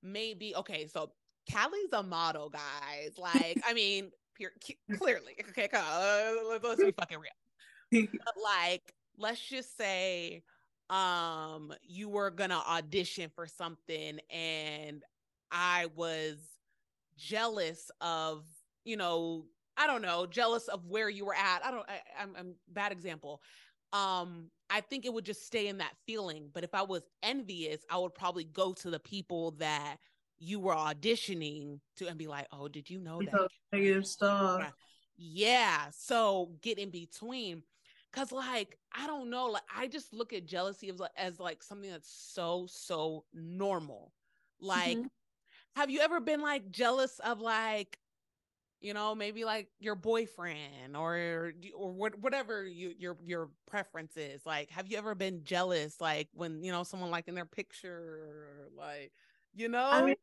[0.02, 1.12] maybe okay, so
[1.50, 3.18] Callie's a model, guys.
[3.18, 4.52] Like, I mean, pure,
[4.96, 8.06] clearly, okay, uh, let's be fucking real.
[8.24, 10.42] but like, let's just say,
[10.90, 15.02] um, you were gonna audition for something, and
[15.50, 16.36] I was
[17.16, 18.44] jealous of,
[18.84, 21.64] you know, I don't know, jealous of where you were at.
[21.64, 21.88] I don't.
[21.88, 23.40] I, I'm, I'm bad example.
[23.92, 26.48] Um, I think it would just stay in that feeling.
[26.52, 29.96] But if I was envious, I would probably go to the people that
[30.38, 33.48] you were auditioning to and be like, oh, did you know that?
[33.72, 34.72] Negative stuff.
[35.16, 35.86] Yeah.
[35.92, 37.62] So get in between.
[38.12, 41.90] Cause like, I don't know, like I just look at jealousy as, as like something
[41.90, 44.12] that's so, so normal.
[44.60, 45.06] Like, mm-hmm.
[45.76, 47.96] have you ever been like jealous of like
[48.82, 54.44] you know maybe like your boyfriend or or what, whatever you, your your preference is
[54.44, 57.88] like have you ever been jealous like when you know someone like in their picture
[57.88, 59.12] or like
[59.54, 59.88] you know?
[59.90, 60.16] I mean,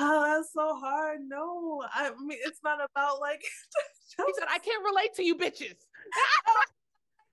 [0.00, 3.40] oh that's so hard no i mean it's not about like
[4.16, 5.78] he said i can't relate to you bitches.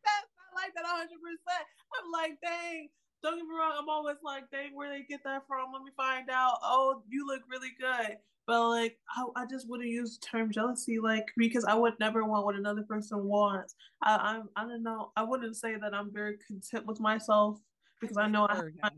[0.05, 2.89] That's not like that 100% i'm like dang
[3.23, 5.91] don't get me wrong i'm always like dang where they get that from let me
[5.97, 10.27] find out oh you look really good but like I, I just wouldn't use the
[10.27, 13.75] term jealousy like because I would never want what another person wants.
[14.03, 15.11] I I'm I don't know.
[15.15, 17.59] I wouldn't say that I'm very content with myself
[17.99, 18.89] because I know I have my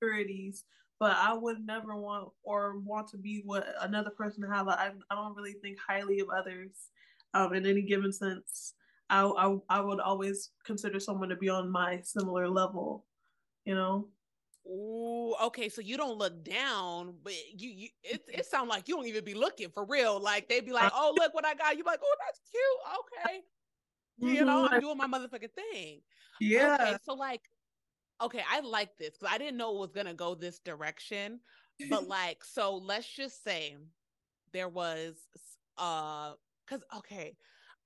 [0.00, 0.64] insecurities,
[0.98, 4.68] but I would never want or want to be what another person have.
[4.68, 6.70] I I don't really think highly of others
[7.34, 8.74] um in any given sense.
[9.10, 13.04] I I, I would always consider someone to be on my similar level,
[13.68, 14.08] you know.
[14.66, 15.68] Ooh, okay.
[15.68, 19.24] So you don't look down, but you, you it, it sounds like you don't even
[19.24, 20.18] be looking for real.
[20.20, 23.38] Like they'd be like, "Oh, look what I got." You're like, "Oh, that's cute." Okay,
[24.22, 24.34] mm-hmm.
[24.34, 26.00] you know, I'm doing my motherfucking thing.
[26.40, 26.78] Yeah.
[26.80, 27.42] Okay, so like,
[28.22, 31.40] okay, I like this because I didn't know it was gonna go this direction.
[31.90, 33.76] But like, so let's just say
[34.54, 35.14] there was,
[35.76, 36.32] uh,
[36.66, 37.36] because okay,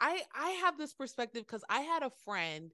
[0.01, 2.71] I I have this perspective because I had a friend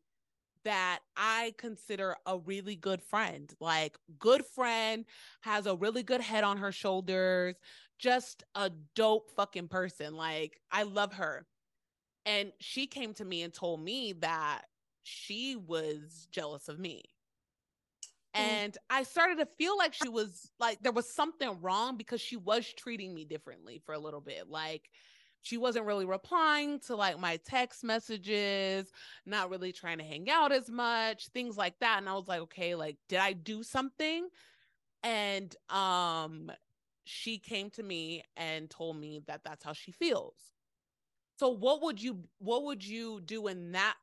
[0.64, 3.52] that I consider a really good friend.
[3.60, 5.04] Like, good friend,
[5.42, 7.56] has a really good head on her shoulders,
[7.98, 10.14] just a dope fucking person.
[10.14, 11.46] Like, I love her.
[12.26, 14.62] And she came to me and told me that
[15.02, 17.02] she was jealous of me.
[18.36, 18.40] Mm.
[18.40, 22.36] And I started to feel like she was like there was something wrong because she
[22.36, 24.48] was treating me differently for a little bit.
[24.48, 24.90] Like
[25.42, 28.90] she wasn't really replying to like my text messages,
[29.24, 31.98] not really trying to hang out as much, things like that.
[31.98, 34.28] And I was like, okay, like did I do something?
[35.02, 36.50] And um
[37.04, 40.36] she came to me and told me that that's how she feels.
[41.38, 43.96] So what would you what would you do in that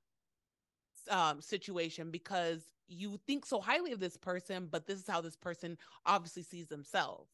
[1.10, 5.36] um situation because you think so highly of this person, but this is how this
[5.36, 7.32] person obviously sees themselves.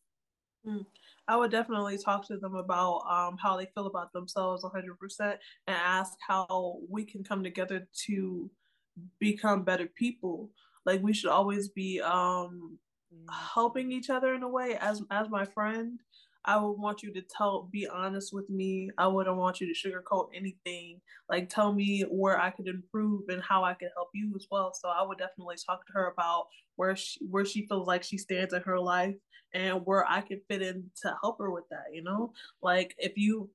[0.65, 0.86] Mm.
[1.28, 5.38] I would definitely talk to them about um, how they feel about themselves 100% and
[5.67, 8.50] ask how we can come together to
[9.19, 10.50] become better people.
[10.86, 12.78] Like we should always be um,
[13.13, 13.34] mm.
[13.54, 16.00] helping each other in a way as as my friend
[16.45, 18.89] I would want you to tell, be honest with me.
[18.97, 20.99] I wouldn't want you to sugarcoat anything.
[21.30, 24.73] Like, tell me where I could improve and how I could help you as well.
[24.73, 28.17] So I would definitely talk to her about where she where she feels like she
[28.17, 29.15] stands in her life
[29.54, 31.93] and where I can fit in to help her with that.
[31.93, 33.49] You know, like if you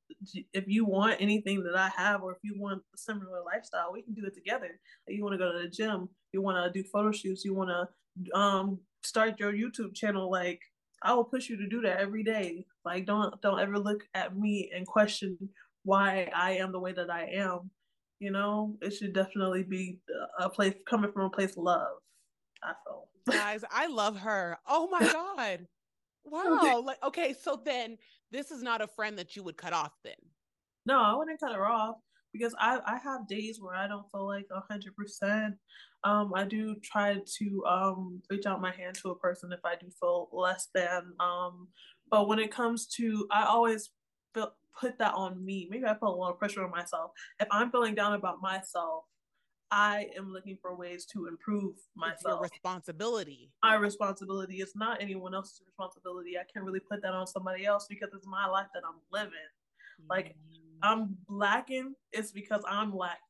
[0.53, 4.03] if you want anything that I have, or if you want a similar lifestyle, we
[4.03, 4.79] can do it together.
[5.09, 7.71] You want to go to the gym, you want to do photo shoots, you want
[7.71, 10.61] to um start your YouTube channel, like
[11.03, 12.65] I will push you to do that every day.
[12.85, 15.39] Like don't don't ever look at me and question
[15.85, 17.71] why I am the way that I am.
[18.19, 20.01] You know, it should definitely be
[20.39, 21.99] a place coming from a place of love.
[22.63, 23.09] I feel.
[23.31, 24.57] Guys, I love her.
[24.67, 25.67] Oh my god.
[26.25, 26.83] Wow.
[26.85, 27.99] Like okay, so then
[28.33, 30.15] this is not a friend that you would cut off then.
[30.87, 31.97] No, I wouldn't cut her off
[32.37, 35.55] because I I have days where I don't feel like a hundred percent.
[36.05, 39.77] Um, I do try to um reach out my hand to a person if I
[39.77, 41.13] do feel less than.
[41.21, 41.69] Um,
[42.11, 43.91] but when it comes to, I always
[44.35, 45.67] feel put that on me.
[45.71, 47.13] Maybe I put a lot of pressure on myself.
[47.41, 49.05] If I'm feeling down about myself,
[49.71, 52.45] I am looking for ways to improve myself.
[52.45, 53.51] It's responsibility.
[53.65, 54.57] My responsibility.
[54.57, 56.39] It's not anyone else's responsibility.
[56.39, 59.33] I can't really put that on somebody else because it's my life that I'm living.
[60.09, 60.37] Like
[60.83, 63.21] I'm lacking, it's because I'm lacking.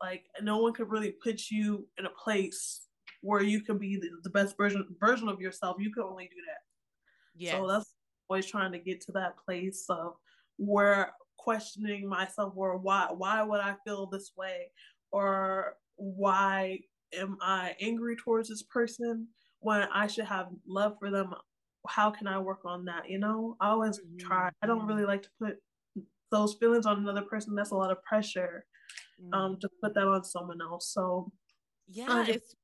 [0.00, 2.82] Like no one could really put you in a place
[3.22, 5.76] where you can be the, the best version version of yourself.
[5.78, 6.60] You can only do that.
[7.34, 7.58] Yeah.
[7.58, 7.94] So that's
[8.28, 10.14] always trying to get to that place of
[10.58, 14.70] where questioning myself or why why would I feel this way
[15.12, 16.80] or why
[17.16, 19.28] am I angry towards this person
[19.60, 21.34] when I should have love for them?
[21.88, 23.08] How can I work on that?
[23.08, 24.26] You know, I always mm-hmm.
[24.26, 24.50] try.
[24.62, 25.56] I don't really like to put
[26.30, 28.64] those feelings on another person that's a lot of pressure
[29.32, 31.30] um to put that on someone else so
[31.88, 32.56] yeah just, it's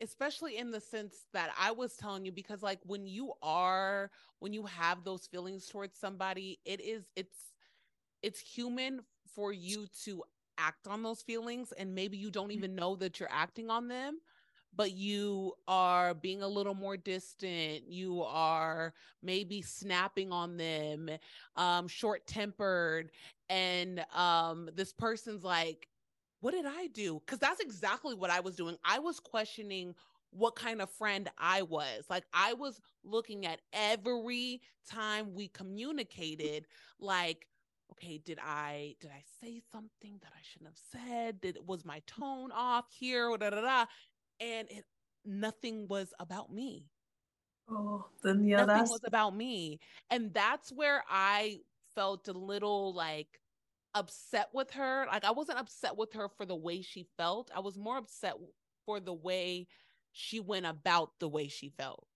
[0.00, 4.52] especially in the sense that I was telling you because like when you are when
[4.52, 7.52] you have those feelings towards somebody it is it's
[8.22, 9.00] it's human
[9.34, 10.22] for you to
[10.58, 12.56] act on those feelings and maybe you don't mm.
[12.56, 14.18] even know that you're acting on them
[14.76, 21.08] but you are being a little more distant you are maybe snapping on them
[21.56, 23.10] um short tempered
[23.48, 25.88] and um this person's like
[26.40, 29.94] what did i do cuz that's exactly what i was doing i was questioning
[30.36, 32.04] what kind of friend I was.
[32.10, 34.60] Like I was looking at every
[34.90, 36.66] time we communicated
[36.98, 37.46] like
[37.92, 41.40] okay, did I did I say something that I shouldn't have said?
[41.40, 43.36] Did it was my tone off here?
[43.36, 43.86] Da, da, da
[44.40, 44.84] and it
[45.24, 46.86] nothing was about me.
[47.70, 48.90] Oh, then yeah, nothing that's...
[48.90, 51.60] was about me, and that's where I
[51.94, 53.40] felt a little like
[53.94, 55.06] upset with her.
[55.10, 57.50] Like I wasn't upset with her for the way she felt.
[57.54, 58.34] I was more upset
[58.84, 59.66] for the way
[60.12, 62.06] she went about the way she felt.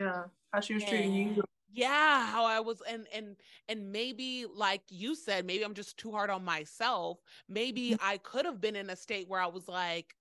[0.00, 1.42] Yeah, how she was and, treating you.
[1.70, 3.36] Yeah, how I was, and and
[3.68, 7.18] and maybe like you said, maybe I'm just too hard on myself.
[7.48, 8.04] Maybe mm-hmm.
[8.06, 10.14] I could have been in a state where I was like,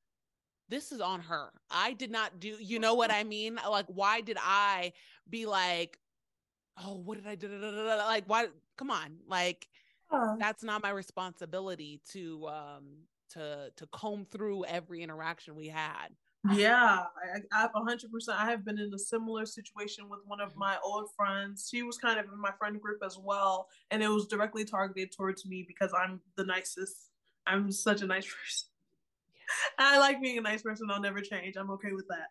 [0.69, 1.51] this is on her.
[1.71, 3.59] I did not do, you know what I mean?
[3.69, 4.93] Like, why did I
[5.29, 5.97] be like,
[6.83, 7.47] oh, what did I do?
[7.49, 8.47] Like, why?
[8.77, 9.17] Come on.
[9.27, 9.67] Like,
[10.39, 12.83] that's not my responsibility to, um,
[13.31, 16.09] to, to comb through every interaction we had.
[16.53, 17.03] Yeah,
[17.53, 17.99] I, I've 100%.
[18.29, 20.59] I have been in a similar situation with one of mm-hmm.
[20.59, 21.67] my old friends.
[21.69, 23.67] She was kind of in my friend group as well.
[23.91, 27.09] And it was directly targeted towards me because I'm the nicest.
[27.45, 28.67] I'm such a nice person.
[29.79, 30.87] I like being a nice person.
[30.91, 31.55] I'll never change.
[31.57, 32.27] I'm okay with that.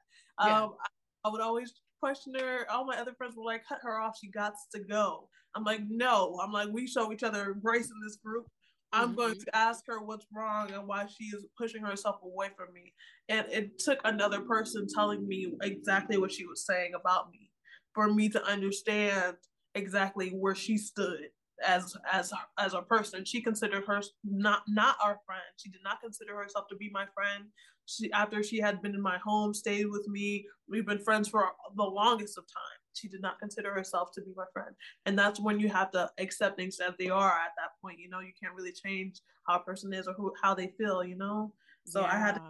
[0.47, 0.63] Yeah.
[0.63, 2.67] Um, I, I, would always question her.
[2.71, 4.17] All my other friends were like, "Cut her off.
[4.21, 7.97] She got to go." I'm like, "No." I'm like, "We show each other grace in
[8.05, 8.47] this group."
[8.93, 9.17] I'm mm-hmm.
[9.17, 12.95] going to ask her what's wrong and why she is pushing herself away from me.
[13.29, 17.51] And it took another person telling me exactly what she was saying about me
[17.95, 19.37] for me to understand
[19.75, 21.29] exactly where she stood.
[21.65, 23.25] As as as a person.
[23.25, 25.43] She considered her not not our friend.
[25.57, 27.45] She did not consider herself to be my friend.
[27.87, 30.47] She after she had been in my home, stayed with me.
[30.69, 32.81] We've been friends for the longest of time.
[32.95, 36.11] She did not consider herself to be my friend, and that's when you have to
[36.19, 37.31] accept things as they are.
[37.31, 40.33] At that point, you know, you can't really change how a person is or who
[40.43, 41.05] how they feel.
[41.05, 41.53] You know,
[41.87, 42.13] so yeah.
[42.13, 42.43] I had to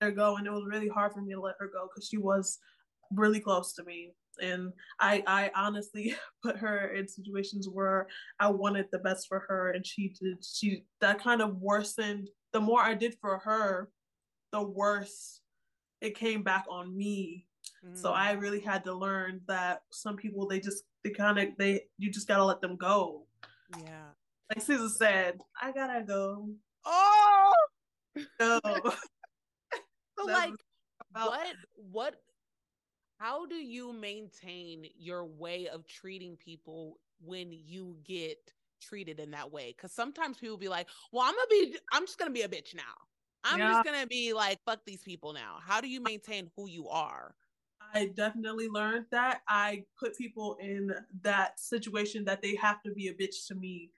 [0.00, 2.08] let her go, and it was really hard for me to let her go because
[2.08, 2.58] she was
[3.10, 8.08] really close to me and I I honestly put her in situations where
[8.40, 12.30] I wanted the best for her and she did she that kind of worsened.
[12.52, 13.90] The more I did for her
[14.52, 15.40] the worse
[16.00, 17.46] it came back on me.
[17.86, 17.96] Mm.
[17.96, 21.82] so I really had to learn that some people they just they kind of they
[21.98, 23.26] you just gotta let them go.
[23.84, 24.08] Yeah.
[24.50, 26.50] Like Caesar said I gotta go.
[26.84, 27.52] Oh!
[28.38, 28.60] No.
[30.18, 30.52] So like
[31.22, 31.46] what
[31.90, 32.14] what
[33.22, 38.38] how do you maintain your way of treating people when you get
[38.80, 39.72] treated in that way?
[39.76, 42.74] Because sometimes people be like, well, I'm gonna be, I'm just gonna be a bitch
[42.74, 42.82] now.
[43.44, 43.70] I'm yeah.
[43.70, 45.58] just gonna be like, fuck these people now.
[45.64, 47.36] How do you maintain who you are?
[47.94, 49.42] I definitely learned that.
[49.48, 53.92] I put people in that situation that they have to be a bitch to me.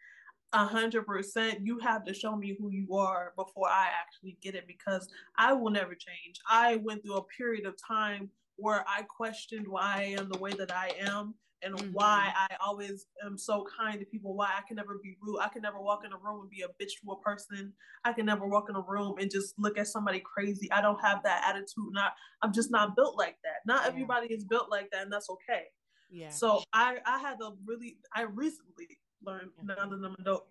[0.53, 1.67] A hundred percent.
[1.67, 5.09] You have to show me who you are before I actually get it because
[5.39, 6.41] I will never change.
[6.49, 10.53] I went through a period of time where I questioned why I am the way
[10.53, 11.35] that I am
[11.65, 11.93] and mm-hmm.
[11.93, 15.41] why I always am so kind to people, why I can never be rude.
[15.41, 17.73] I can never walk in a room and be a bitch to a person.
[18.05, 20.71] I can never walk in a room and just look at somebody crazy.
[20.71, 21.93] I don't have that attitude.
[21.93, 23.67] Not I'm just not built like that.
[23.67, 23.89] Not yeah.
[23.89, 25.65] everybody is built like that, and that's okay.
[26.11, 26.31] Yeah.
[26.31, 28.89] So I I had to really I recently
[29.25, 29.69] learned mm-hmm.
[29.69, 30.47] now that I'm an adult.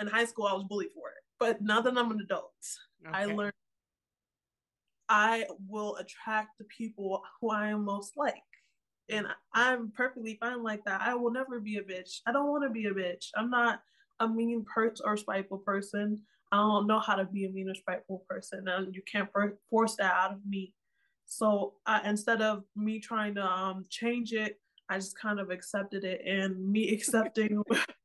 [0.00, 1.22] In high school I was bullied for it.
[1.38, 2.52] But now that I'm an adult,
[3.06, 3.16] okay.
[3.16, 3.54] I learned
[5.10, 8.34] I will attract the people who I am most like.
[9.10, 11.02] And I'm perfectly fine like that.
[11.02, 12.20] I will never be a bitch.
[12.26, 13.26] I don't want to be a bitch.
[13.36, 13.80] I'm not
[14.20, 16.20] a mean person or spiteful person.
[16.52, 19.28] I don't know how to be a mean or spiteful person, and you can't
[19.68, 20.74] force that out of me.
[21.26, 26.04] So I, instead of me trying to um, change it, I just kind of accepted
[26.04, 27.62] it, and me accepting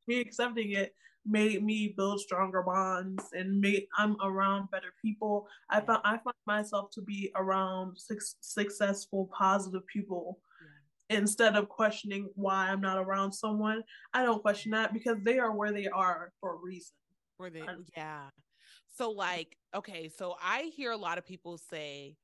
[0.07, 0.95] me accepting it
[1.25, 5.47] made me build stronger bonds and made I'm around better people.
[5.69, 10.39] I found I find myself to be around su- successful, positive people.
[11.09, 11.17] Yeah.
[11.17, 15.51] Instead of questioning why I'm not around someone, I don't question that because they are
[15.51, 16.93] where they are for a reason.
[17.37, 17.63] Where they,
[17.95, 18.29] yeah.
[18.95, 22.15] So like, okay, so I hear a lot of people say,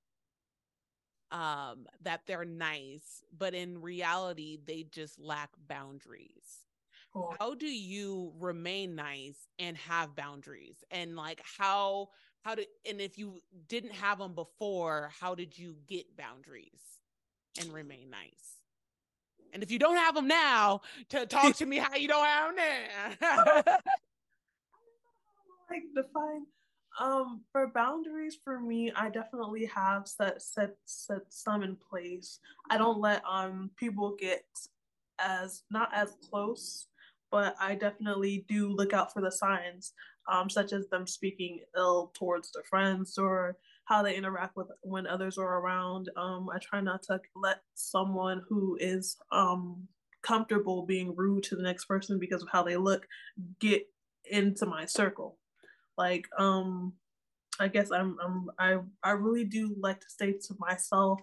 [1.31, 6.65] um, that they're nice, but in reality, they just lack boundaries
[7.14, 7.36] cool.
[7.39, 10.84] how do you remain nice and have boundaries?
[10.91, 12.09] And like how
[12.41, 16.82] how did and if you didn't have them before how did you get boundaries
[17.59, 18.57] and remain nice?
[19.53, 22.55] And if you don't have them now to talk to me how you don't have
[22.55, 23.16] them now.
[23.22, 23.74] I don't know
[25.36, 26.45] how to like define
[26.99, 32.39] um for boundaries for me i definitely have set set set some in place.
[32.70, 34.43] I don't let um people get
[35.20, 36.88] as not as close
[37.32, 39.93] but I definitely do look out for the signs,
[40.32, 45.07] um, such as them speaking ill towards their friends or how they interact with when
[45.07, 46.09] others are around.
[46.15, 49.88] Um, I try not to let someone who is um,
[50.21, 53.07] comfortable being rude to the next person because of how they look
[53.59, 53.88] get
[54.25, 55.38] into my circle.
[55.97, 56.93] Like, um,
[57.59, 61.19] I guess I'm, I'm I I really do like to stay to myself.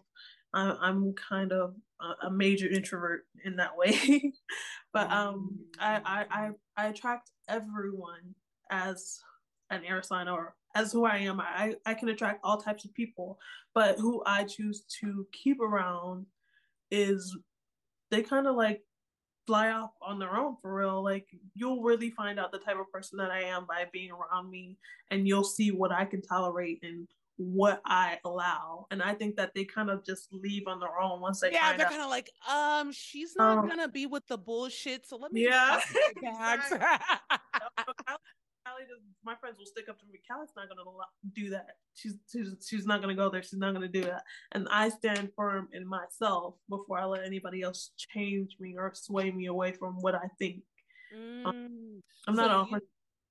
[0.55, 4.32] I, I'm kind of a, a major introvert in that way.
[4.92, 8.34] but um, I, I, I, I attract everyone
[8.70, 9.18] as
[9.70, 11.40] an air sign or as who I am.
[11.40, 13.38] I, I can attract all types of people,
[13.74, 16.26] but who I choose to keep around
[16.90, 17.36] is
[18.11, 18.82] they kind of like
[19.46, 21.03] fly off on their own for real.
[21.03, 24.51] Like you'll really find out the type of person that I am by being around
[24.51, 24.76] me,
[25.11, 27.09] and you'll see what I can tolerate and
[27.39, 28.86] what I allow.
[28.91, 31.76] And I think that they kind of just leave on their own once they Yeah,
[31.76, 35.07] they're kind of like, um, she's not um, gonna be with the bullshit.
[35.07, 35.80] So let me Yeah.
[39.28, 40.18] my friends will stick up to me.
[40.30, 40.82] Callie's not gonna
[41.34, 41.76] do that.
[41.95, 43.43] She's, she's she's not gonna go there.
[43.43, 44.22] She's not gonna do that.
[44.53, 49.30] And I stand firm in myself before I let anybody else change me or sway
[49.30, 50.62] me away from what I think.
[51.14, 51.47] Mm.
[51.47, 52.68] Um, I'm so not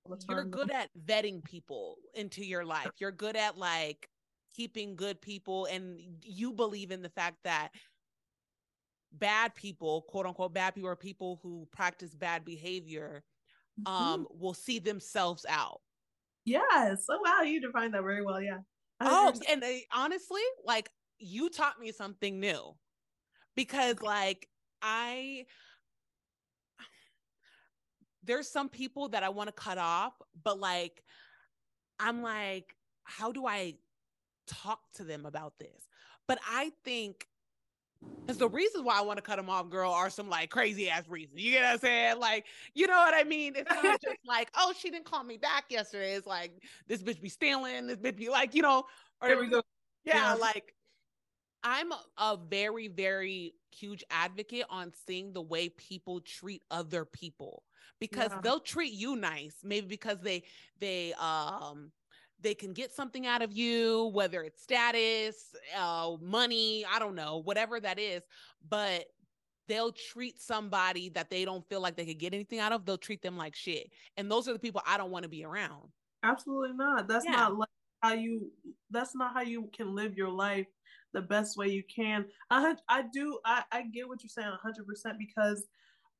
[0.09, 2.91] you, you're good at vetting people into your life.
[2.99, 4.09] You're good at like
[4.55, 7.69] keeping good people and you believe in the fact that
[9.11, 13.23] bad people, quote unquote bad people or people who practice bad behavior
[13.79, 13.93] mm-hmm.
[13.93, 14.39] um mm-hmm.
[14.39, 15.81] will see themselves out.
[16.45, 17.05] Yes.
[17.09, 18.41] Oh wow, you defined that very well.
[18.41, 18.59] Yeah.
[18.99, 20.89] Oh, and they, honestly, like
[21.19, 22.75] you taught me something new
[23.55, 24.47] because like
[24.81, 25.45] I
[28.27, 30.13] there's some people that I want to cut off,
[30.43, 31.03] but like
[31.99, 33.75] I'm like, how do I
[34.45, 35.87] talk to them about this?
[36.27, 37.27] But I think
[38.21, 40.89] because the reasons why I want to cut them off, girl, are some like crazy
[40.89, 41.41] ass reasons.
[41.41, 42.19] You get what I'm saying?
[42.19, 43.53] Like, you know what I mean?
[43.55, 46.13] It's not just like, oh, she didn't call me back yesterday.
[46.13, 46.51] It's like
[46.87, 48.83] this bitch be stealing, this bitch be like, you know,
[49.21, 49.63] or there we go.
[50.03, 50.33] Yeah, yeah.
[50.35, 50.75] like
[51.63, 57.63] I'm a very, very huge advocate on seeing the way people treat other people
[57.99, 58.39] because yeah.
[58.43, 60.43] they'll treat you nice, maybe because they
[60.79, 61.91] they um
[62.39, 67.41] they can get something out of you, whether it's status, uh, money, I don't know,
[67.43, 68.21] whatever that is,
[68.69, 69.05] but
[69.67, 72.97] they'll treat somebody that they don't feel like they could get anything out of, they'll
[72.97, 73.91] treat them like shit.
[74.15, 75.89] And those are the people I don't want to be around.
[76.23, 77.07] Absolutely not.
[77.07, 77.31] That's yeah.
[77.31, 77.69] not like
[78.01, 78.51] how you
[78.91, 80.67] that's not how you can live your life
[81.13, 82.25] the best way you can.
[82.49, 85.65] I I do I I get what you're saying 100% because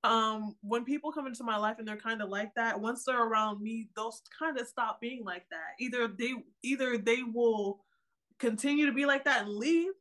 [0.04, 3.28] um when people come into my life and they're kind of like that once they're
[3.28, 5.76] around me they'll kind of stop being like that.
[5.80, 6.34] Either they
[6.64, 7.84] either they will
[8.40, 9.92] continue to be like that and leave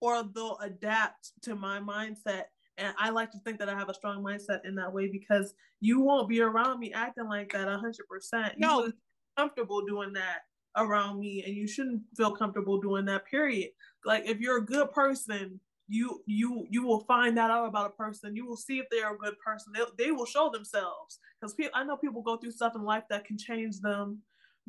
[0.00, 2.44] or they'll adapt to my mindset.
[2.76, 5.54] And i like to think that i have a strong mindset in that way because
[5.80, 8.84] you won't be around me acting like that 100% no.
[8.84, 8.92] you
[9.36, 10.40] comfortable doing that
[10.76, 13.70] around me and you shouldn't feel comfortable doing that period.
[14.04, 18.02] Like if you're a good person you you you will find that out about a
[18.02, 18.36] person.
[18.36, 19.72] You will see if they're a good person.
[19.74, 21.18] They, they will show themselves.
[21.40, 24.22] Because people i know people go through stuff in life that can change them.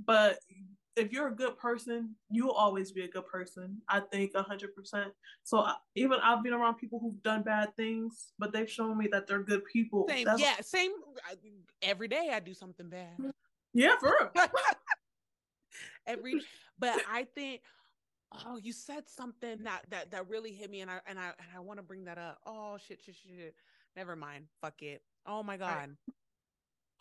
[0.04, 0.40] But
[1.00, 5.06] if you're a good person you'll always be a good person i think 100%
[5.44, 9.08] so I, even i've been around people who've done bad things but they've shown me
[9.12, 10.08] that they're good people.
[10.10, 10.92] Same, yeah same
[11.82, 13.18] every day i do something bad.
[13.74, 14.48] Yeah for real.
[16.08, 16.42] Every
[16.80, 17.62] but i think
[18.46, 21.48] oh you said something that that that really hit me and i and i and
[21.56, 22.40] i want to bring that up.
[22.46, 23.56] Oh shit shit shit
[23.96, 24.46] never mind.
[24.62, 25.02] Fuck it.
[25.26, 25.76] Oh my god.
[25.76, 25.90] Right.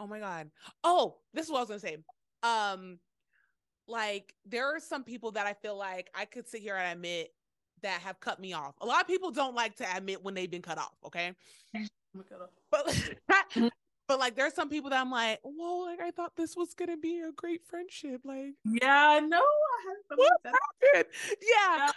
[0.00, 0.50] oh my god.
[0.84, 1.98] Oh this is what i was gonna say.
[2.42, 2.98] Um
[3.86, 7.32] like there are some people that i feel like i could sit here and admit
[7.82, 8.74] that have cut me off.
[8.80, 11.34] A lot of people don't like to admit when they've been cut off okay?
[12.70, 13.14] But
[14.08, 16.96] But like there's some people that I'm like, whoa, like I thought this was gonna
[16.96, 18.22] be a great friendship.
[18.24, 19.42] Like, yeah, know.
[20.14, 21.12] what happened?
[21.42, 21.90] Yeah.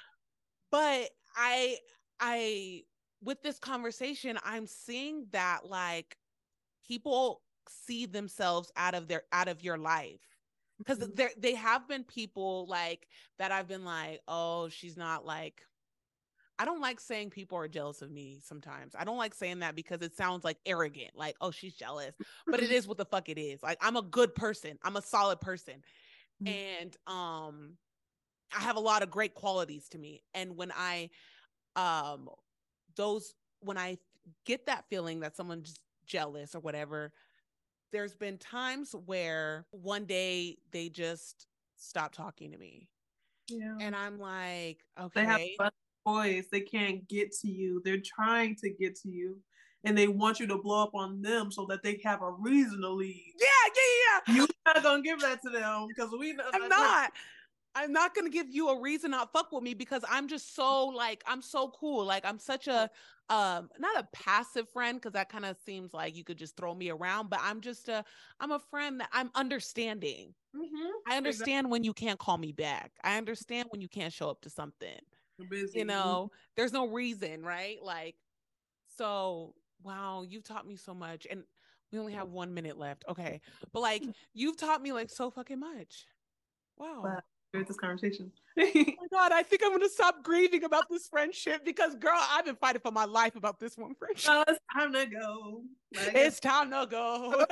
[0.71, 1.77] But I
[2.19, 2.83] I
[3.23, 6.17] with this conversation, I'm seeing that like
[6.87, 10.21] people see themselves out of their out of your life
[10.77, 11.15] because mm-hmm.
[11.15, 13.07] there they have been people like
[13.39, 15.61] that I've been like, oh, she's not like
[16.59, 18.93] I don't like saying people are jealous of me sometimes.
[18.95, 22.13] I don't like saying that because it sounds like arrogant, like, oh, she's jealous.
[22.45, 23.63] But it is what the fuck it is.
[23.63, 24.77] Like I'm a good person.
[24.83, 25.83] I'm a solid person.
[26.43, 26.81] Mm-hmm.
[26.81, 27.77] And um
[28.55, 30.23] I have a lot of great qualities to me.
[30.33, 31.09] And when I
[31.75, 32.29] um
[32.95, 33.97] those when I
[34.45, 37.11] get that feeling that someone's jealous or whatever,
[37.91, 42.87] there's been times where one day they just stop talking to me.
[43.49, 43.75] Yeah.
[43.79, 45.21] And I'm like, okay.
[45.21, 45.71] They have fun
[46.05, 46.47] voice.
[46.51, 47.81] They can't get to you.
[47.83, 49.39] They're trying to get to you.
[49.83, 52.81] And they want you to blow up on them so that they have a reason
[52.81, 53.33] to leave.
[53.39, 54.35] Yeah, yeah, yeah.
[54.35, 56.43] You're not gonna give that to them because we know.
[56.53, 57.11] I'm not.
[57.73, 60.87] I'm not gonna give you a reason not fuck with me because I'm just so
[60.87, 62.05] like I'm so cool.
[62.05, 62.89] Like I'm such a
[63.29, 66.75] um not a passive friend because that kind of seems like you could just throw
[66.75, 68.03] me around, but I'm just a
[68.39, 70.33] I'm a friend that I'm understanding.
[70.55, 70.89] Mm-hmm.
[71.07, 71.71] I understand exactly.
[71.71, 72.91] when you can't call me back.
[73.03, 74.99] I understand when you can't show up to something
[75.49, 75.79] busy.
[75.79, 77.77] You know, there's no reason, right?
[77.81, 78.15] Like,
[78.97, 81.25] so wow, you've taught me so much.
[81.29, 81.43] And
[81.91, 83.05] we only have one minute left.
[83.09, 83.41] Okay.
[83.73, 86.05] But like you've taught me like so fucking much.
[86.77, 87.01] Wow.
[87.03, 87.21] Wow.
[87.53, 88.31] this conversation.
[88.59, 92.45] oh my god, I think I'm gonna stop grieving about this friendship because girl, I've
[92.45, 94.31] been fighting for my life about this one friendship.
[94.31, 95.63] Oh, it's time to go.
[95.95, 97.29] Like, it's time to go.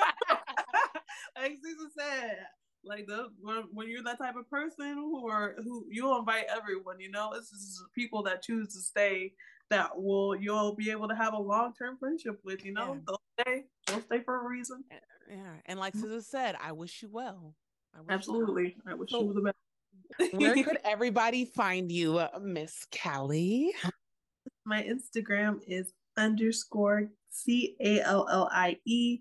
[1.38, 2.38] like Susan said,
[2.84, 7.00] like the when, when you're that type of person who are who you'll invite everyone,
[7.00, 9.34] you know, this is people that choose to stay
[9.70, 12.94] that will you'll be able to have a long term friendship with, you know.
[12.94, 13.00] Yeah.
[13.08, 14.84] They'll stay, stay for a reason.
[15.30, 17.56] Yeah, and like Susan said, I wish you well.
[17.94, 18.94] I Absolutely, you well.
[18.94, 20.34] I wish so, you the best.
[20.34, 23.74] where could everybody find you, uh, Miss Callie?
[24.66, 29.20] My Instagram is underscore C A L L I E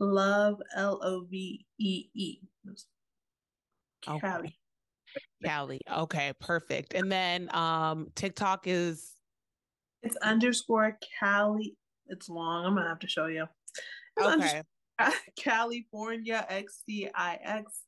[0.00, 2.40] love L O V E E.
[4.04, 4.58] Callie.
[5.44, 5.80] Callie.
[5.90, 6.94] Okay, perfect.
[6.94, 9.12] And then um TikTok is
[10.02, 11.76] it's underscore Cali.
[12.08, 12.64] It's long.
[12.64, 13.46] I'm gonna have to show you.
[14.20, 14.62] Okay.
[15.36, 17.82] California X C I X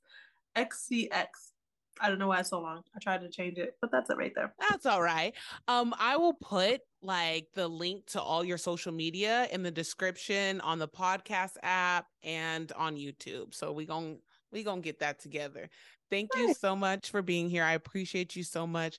[0.55, 1.53] X C X.
[2.01, 2.83] I don't know why it's so long.
[2.95, 4.55] I tried to change it, but that's it right there.
[4.69, 5.33] That's all right.
[5.67, 10.61] Um, I will put like the link to all your social media in the description
[10.61, 13.55] on the podcast app and on YouTube.
[13.55, 14.19] So we going
[14.53, 15.71] we gonna get that together.
[16.11, 17.65] Thank you so much for being here.
[17.65, 18.99] I appreciate you so much.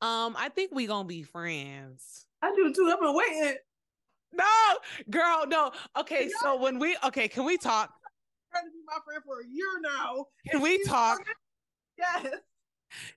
[0.00, 2.26] Um, I think we gonna be friends.
[2.40, 2.90] I do too.
[2.92, 3.56] I've been waiting.
[4.32, 4.44] No,
[5.10, 5.72] girl, no.
[5.98, 7.92] Okay, so when we okay, can we talk?
[8.52, 10.26] Trying to be my friend for a year now.
[10.50, 11.20] Can we talk?
[11.98, 12.26] Yes.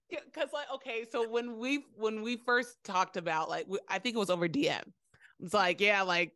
[0.09, 4.15] Because like okay, so when we when we first talked about like we, I think
[4.15, 4.81] it was over DM.
[5.39, 6.33] It's like yeah, like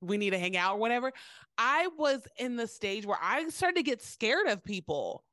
[0.00, 1.12] we need to hang out or whatever.
[1.56, 5.24] I was in the stage where I started to get scared of people.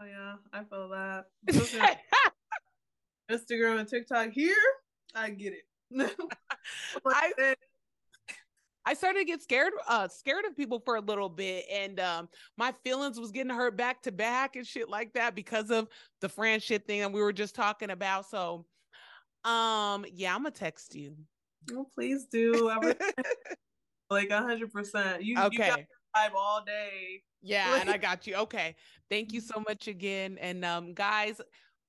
[0.00, 1.26] Oh yeah, I feel that.
[3.30, 4.54] Instagram and TikTok here,
[5.14, 5.64] I get it.
[7.06, 7.32] I
[8.88, 12.26] I started to get scared, uh, scared of people for a little bit, and um,
[12.56, 15.88] my feelings was getting hurt back to back and shit like that because of
[16.22, 18.30] the friendship thing that we were just talking about.
[18.30, 18.64] So,
[19.44, 21.16] um, yeah, I'm gonna text you.
[21.70, 22.72] Oh, please do.
[24.10, 25.22] Like hundred percent.
[25.22, 25.66] You okay?
[25.66, 25.84] You
[26.14, 27.20] got all day.
[27.42, 28.36] Yeah, and I got you.
[28.36, 28.74] Okay,
[29.10, 31.42] thank you so much again, and um, guys,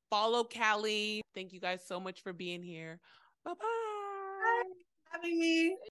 [0.09, 1.21] follow Callie.
[1.33, 2.99] Thank you guys so much for being here.
[3.45, 4.63] Bye bye.
[5.11, 5.77] Having me.